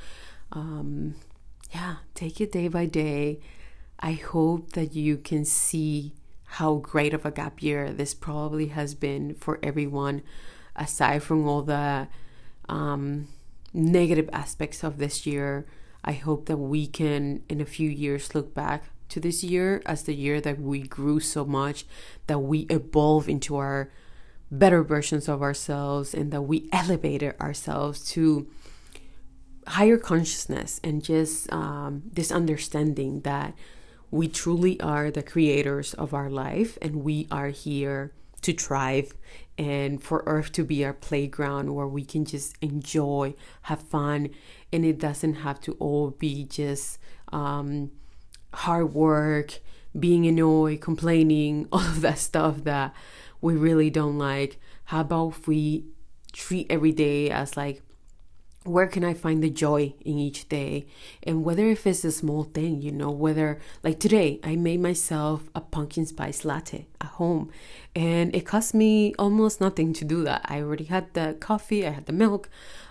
Um, 0.52 1.16
yeah, 1.70 1.96
take 2.14 2.40
it 2.40 2.52
day 2.52 2.68
by 2.68 2.86
day. 2.86 3.40
I 4.00 4.12
hope 4.12 4.72
that 4.72 4.94
you 4.94 5.16
can 5.16 5.44
see 5.44 6.14
how 6.44 6.76
great 6.76 7.12
of 7.12 7.26
a 7.26 7.30
gap 7.30 7.62
year 7.62 7.92
this 7.92 8.14
probably 8.14 8.68
has 8.68 8.94
been 8.94 9.34
for 9.34 9.58
everyone, 9.62 10.22
aside 10.76 11.22
from 11.22 11.46
all 11.46 11.62
the 11.62 12.08
um, 12.68 13.28
negative 13.74 14.30
aspects 14.32 14.82
of 14.82 14.98
this 14.98 15.26
year. 15.26 15.66
I 16.04 16.12
hope 16.12 16.46
that 16.46 16.56
we 16.56 16.86
can, 16.86 17.42
in 17.48 17.60
a 17.60 17.66
few 17.66 17.90
years, 17.90 18.34
look 18.34 18.54
back 18.54 18.84
to 19.10 19.20
this 19.20 19.42
year 19.42 19.82
as 19.84 20.04
the 20.04 20.14
year 20.14 20.40
that 20.40 20.60
we 20.60 20.80
grew 20.80 21.20
so 21.20 21.44
much, 21.44 21.84
that 22.28 22.38
we 22.38 22.60
evolve 22.70 23.28
into 23.28 23.56
our 23.56 23.90
better 24.50 24.82
versions 24.82 25.28
of 25.28 25.42
ourselves, 25.42 26.14
and 26.14 26.30
that 26.32 26.42
we 26.42 26.68
elevated 26.72 27.34
ourselves 27.40 28.08
to 28.12 28.46
higher 29.68 29.98
consciousness 29.98 30.80
and 30.82 31.02
just 31.02 31.52
um, 31.52 32.02
this 32.12 32.32
understanding 32.32 33.20
that 33.20 33.54
we 34.10 34.26
truly 34.26 34.80
are 34.80 35.10
the 35.10 35.22
creators 35.22 35.94
of 35.94 36.14
our 36.14 36.30
life 36.30 36.78
and 36.80 37.04
we 37.04 37.28
are 37.30 37.48
here 37.48 38.12
to 38.40 38.52
thrive 38.52 39.12
and 39.58 40.02
for 40.02 40.22
earth 40.26 40.52
to 40.52 40.64
be 40.64 40.84
our 40.84 40.92
playground 40.92 41.74
where 41.74 41.86
we 41.86 42.04
can 42.04 42.24
just 42.24 42.56
enjoy 42.62 43.34
have 43.62 43.82
fun 43.82 44.30
and 44.72 44.84
it 44.84 44.98
doesn't 44.98 45.34
have 45.34 45.60
to 45.60 45.72
all 45.80 46.10
be 46.10 46.44
just 46.44 46.98
um, 47.32 47.90
hard 48.54 48.94
work 48.94 49.60
being 49.98 50.26
annoyed 50.26 50.80
complaining 50.80 51.68
all 51.72 51.80
of 51.80 52.00
that 52.00 52.18
stuff 52.18 52.64
that 52.64 52.94
we 53.40 53.54
really 53.54 53.90
don't 53.90 54.18
like. 54.18 54.58
How 54.84 55.00
about 55.00 55.28
if 55.30 55.48
we 55.48 55.84
treat 56.32 56.66
every 56.70 56.92
day 56.92 57.30
as 57.30 57.56
like 57.56 57.82
where 58.68 58.86
can 58.86 59.04
I 59.04 59.14
find 59.14 59.42
the 59.42 59.50
joy 59.50 59.94
in 60.00 60.18
each 60.18 60.48
day? 60.48 60.86
And 61.22 61.44
whether 61.44 61.66
if 61.66 61.86
it's 61.86 62.04
a 62.04 62.12
small 62.12 62.44
thing, 62.44 62.82
you 62.82 62.92
know, 62.92 63.10
whether 63.10 63.58
like 63.82 63.98
today 63.98 64.40
I 64.44 64.56
made 64.56 64.80
myself 64.80 65.48
a 65.54 65.60
pumpkin 65.60 66.06
spice 66.06 66.44
latte 66.44 66.86
at 67.00 67.08
home 67.08 67.50
and 67.96 68.34
it 68.34 68.46
cost 68.46 68.74
me 68.74 69.14
almost 69.18 69.60
nothing 69.60 69.92
to 69.94 70.04
do 70.04 70.22
that. 70.24 70.42
I 70.44 70.60
already 70.60 70.84
had 70.84 71.12
the 71.14 71.36
coffee, 71.40 71.86
I 71.86 71.90
had 71.90 72.06
the 72.06 72.12
milk, 72.12 72.48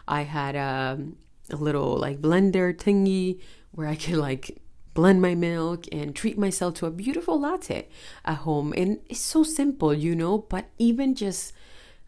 I 0.08 0.24
had 0.24 0.56
um, 0.56 1.18
a 1.50 1.56
little 1.56 1.98
like 1.98 2.22
blender 2.22 2.76
thingy 2.76 3.40
where 3.72 3.88
I 3.88 3.96
could 3.96 4.16
like 4.16 4.60
blend 4.94 5.22
my 5.22 5.36
milk 5.36 5.86
and 5.92 6.16
treat 6.16 6.40
myself 6.40 6.74
to 6.74 6.88
a 6.88 6.92
beautiful 6.92 7.40
latte 7.40 7.88
at 8.26 8.38
home. 8.38 8.74
And 8.76 9.00
it's 9.08 9.20
so 9.20 9.44
simple, 9.44 9.94
you 9.94 10.16
know, 10.16 10.40
but 10.40 10.66
even 10.80 11.14
just 11.14 11.54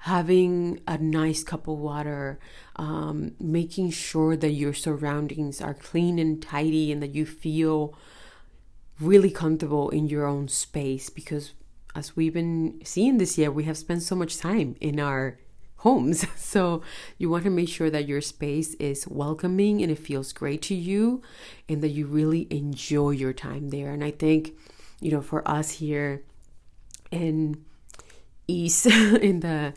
having 0.04 0.80
a 0.88 0.98
nice 0.98 1.44
cup 1.44 1.68
of 1.68 1.78
water, 1.78 2.40
um, 2.78 3.34
making 3.40 3.92
sure 3.92 4.38
that 4.38 4.52
your 4.52 4.74
surroundings 4.74 5.62
are 5.62 5.74
clean 5.74 6.18
and 6.18 6.42
tidy 6.42 6.92
and 6.92 7.04
that 7.04 7.14
you 7.14 7.26
feel 7.26 7.94
really 9.00 9.30
comfortable 9.30 9.90
in 9.90 10.08
your 10.08 10.26
own 10.26 10.48
space 10.48 11.10
because 11.10 11.54
as 11.96 12.16
we've 12.16 12.34
been 12.34 12.80
seeing 12.84 13.18
this 13.18 13.38
year 13.38 13.50
we 13.52 13.64
have 13.64 13.78
spent 13.78 14.02
so 14.02 14.16
much 14.16 14.38
time 14.38 14.76
in 14.80 15.00
our 15.00 15.38
homes. 15.78 16.26
So 16.38 16.82
you 17.20 17.30
want 17.30 17.44
to 17.44 17.52
make 17.52 17.70
sure 17.70 17.92
that 17.92 18.08
your 18.08 18.22
space 18.22 18.74
is 18.76 19.08
welcoming 19.08 19.84
and 19.84 19.92
it 19.92 20.00
feels 20.00 20.34
great 20.34 20.64
to 20.64 20.76
you 20.76 21.22
and 21.68 21.84
that 21.84 21.90
you 21.90 22.08
really 22.08 22.48
enjoy 22.50 23.12
your 23.12 23.34
time 23.34 23.70
there. 23.70 23.92
And 23.92 24.04
i 24.04 24.12
think 24.12 24.54
you 25.00 25.12
know 25.12 25.22
for 25.22 25.48
us 25.48 25.72
here 25.72 26.24
in 27.12 27.64
east 28.50 28.86
in 29.30 29.42
the 29.42 29.74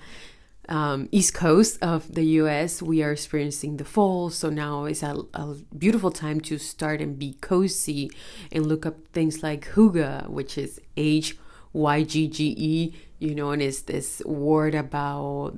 um, 0.68 1.08
east 1.12 1.34
coast 1.34 1.78
of 1.82 2.14
the 2.14 2.24
US, 2.40 2.80
we 2.80 3.02
are 3.02 3.12
experiencing 3.12 3.76
the 3.76 3.84
fall. 3.84 4.30
So 4.30 4.48
now 4.48 4.84
is 4.84 5.02
a, 5.02 5.16
a, 5.34 5.56
beautiful 5.76 6.10
time 6.10 6.40
to 6.42 6.58
start 6.58 7.00
and 7.00 7.18
be 7.18 7.34
cozy 7.40 8.10
and 8.50 8.66
look 8.66 8.86
up 8.86 8.96
things 9.12 9.42
like 9.42 9.68
Hygge, 9.72 10.28
which 10.28 10.56
is 10.56 10.80
H 10.96 11.36
Y 11.72 12.02
G 12.04 12.28
G 12.28 12.54
E, 12.56 12.94
you 13.18 13.34
know, 13.34 13.50
and 13.50 13.60
it's 13.60 13.82
this 13.82 14.22
word 14.24 14.74
about 14.74 15.56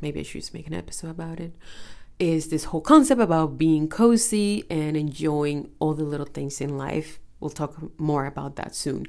maybe 0.00 0.20
I 0.20 0.22
should 0.24 0.52
make 0.52 0.66
an 0.66 0.74
episode 0.74 1.10
about 1.10 1.38
it. 1.38 1.54
Is 2.18 2.48
this 2.48 2.64
whole 2.64 2.80
concept 2.80 3.20
about 3.20 3.56
being 3.56 3.88
cozy 3.88 4.64
and 4.68 4.96
enjoying 4.96 5.70
all 5.78 5.94
the 5.94 6.04
little 6.04 6.26
things 6.26 6.60
in 6.60 6.76
life. 6.76 7.18
We'll 7.40 7.50
talk 7.50 7.98
more 7.98 8.26
about 8.26 8.56
that 8.56 8.74
soon. 8.74 9.06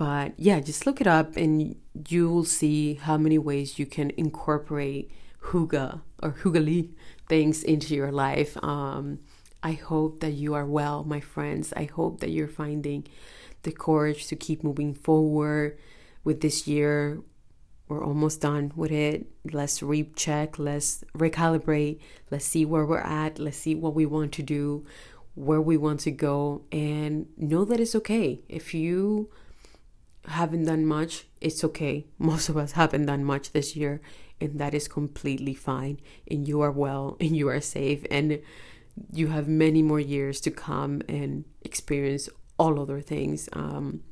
But 0.00 0.32
yeah, 0.38 0.60
just 0.60 0.86
look 0.86 1.02
it 1.02 1.06
up 1.06 1.36
and 1.36 1.76
you 2.08 2.30
will 2.30 2.46
see 2.46 2.94
how 2.94 3.18
many 3.18 3.36
ways 3.36 3.78
you 3.78 3.84
can 3.84 4.10
incorporate 4.16 5.10
hygge 5.48 6.00
or 6.22 6.30
hyggelige 6.42 6.94
things 7.28 7.62
into 7.62 7.94
your 7.94 8.10
life. 8.10 8.56
Um, 8.64 9.18
I 9.62 9.72
hope 9.72 10.20
that 10.20 10.30
you 10.32 10.54
are 10.54 10.64
well, 10.64 11.04
my 11.04 11.20
friends. 11.20 11.74
I 11.76 11.84
hope 11.84 12.20
that 12.20 12.30
you're 12.30 12.48
finding 12.48 13.08
the 13.62 13.72
courage 13.72 14.26
to 14.28 14.36
keep 14.36 14.64
moving 14.64 14.94
forward 14.94 15.78
with 16.24 16.40
this 16.40 16.66
year. 16.66 17.20
We're 17.86 18.02
almost 18.02 18.40
done 18.40 18.72
with 18.74 18.92
it. 18.92 19.26
Let's 19.52 19.82
recheck, 19.82 20.58
let's 20.58 21.04
recalibrate, 21.14 22.00
let's 22.30 22.46
see 22.46 22.64
where 22.64 22.86
we're 22.86 23.00
at, 23.00 23.38
let's 23.38 23.58
see 23.58 23.74
what 23.74 23.94
we 23.94 24.06
want 24.06 24.32
to 24.32 24.42
do, 24.42 24.86
where 25.34 25.60
we 25.60 25.76
want 25.76 26.00
to 26.00 26.10
go, 26.10 26.62
and 26.72 27.26
know 27.36 27.66
that 27.66 27.80
it's 27.80 27.94
okay. 27.94 28.40
If 28.48 28.72
you 28.72 29.28
haven't 30.26 30.64
done 30.64 30.86
much, 30.86 31.26
it's 31.40 31.64
okay. 31.64 32.06
Most 32.18 32.48
of 32.48 32.56
us 32.56 32.72
haven't 32.72 33.06
done 33.06 33.24
much 33.24 33.52
this 33.52 33.76
year, 33.76 34.00
and 34.40 34.58
that 34.58 34.74
is 34.74 34.88
completely 34.88 35.54
fine. 35.54 36.00
And 36.30 36.46
you 36.46 36.60
are 36.60 36.72
well, 36.72 37.16
and 37.20 37.36
you 37.36 37.48
are 37.48 37.60
safe, 37.60 38.04
and 38.10 38.40
you 39.12 39.28
have 39.28 39.48
many 39.48 39.82
more 39.82 40.00
years 40.00 40.40
to 40.42 40.50
come 40.50 41.02
and 41.08 41.44
experience 41.62 42.28
all 42.58 42.78
other 42.78 43.00
things. 43.00 43.48
Um, 43.52 44.02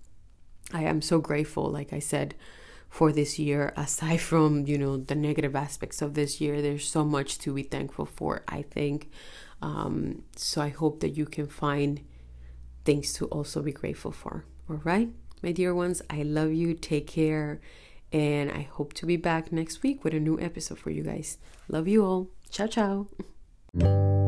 I 0.73 0.85
am 0.85 1.03
so 1.03 1.19
grateful, 1.19 1.71
like 1.71 1.93
I 1.93 1.99
said, 1.99 2.35
for 2.89 3.13
this 3.13 3.39
year. 3.39 3.73
Aside 3.77 4.21
from 4.21 4.67
you 4.67 4.79
know 4.79 4.97
the 4.97 5.15
negative 5.15 5.55
aspects 5.55 6.03
of 6.03 6.15
this 6.15 6.41
year, 6.41 6.63
there's 6.63 6.89
so 6.89 7.05
much 7.05 7.39
to 7.41 7.53
be 7.53 7.63
thankful 7.63 8.07
for. 8.07 8.43
I 8.49 8.63
think. 8.63 9.11
Um, 9.61 10.23
so 10.37 10.63
I 10.63 10.69
hope 10.69 11.01
that 11.01 11.17
you 11.17 11.27
can 11.27 11.49
find 11.49 12.01
things 12.85 13.13
to 13.15 13.27
also 13.27 13.61
be 13.61 13.73
grateful 13.73 14.13
for. 14.13 14.45
All 14.71 14.81
right, 14.85 15.09
my 15.43 15.53
dear 15.53 15.75
ones, 15.75 16.03
I 16.11 16.23
love 16.23 16.53
you. 16.53 16.75
Take 16.75 17.07
care. 17.07 17.61
And 18.13 18.51
I 18.51 18.63
hope 18.63 18.95
to 18.95 19.07
be 19.07 19.17
back 19.17 19.53
next 19.53 19.83
week 19.83 20.03
with 20.03 20.15
a 20.15 20.21
new 20.21 20.41
episode 20.41 20.79
for 20.79 20.91
you 20.91 21.03
guys. 21.03 21.39
Love 21.69 21.87
you 21.89 22.05
all. 22.05 22.29
Ciao, 22.51 22.67
ciao. 22.67 23.07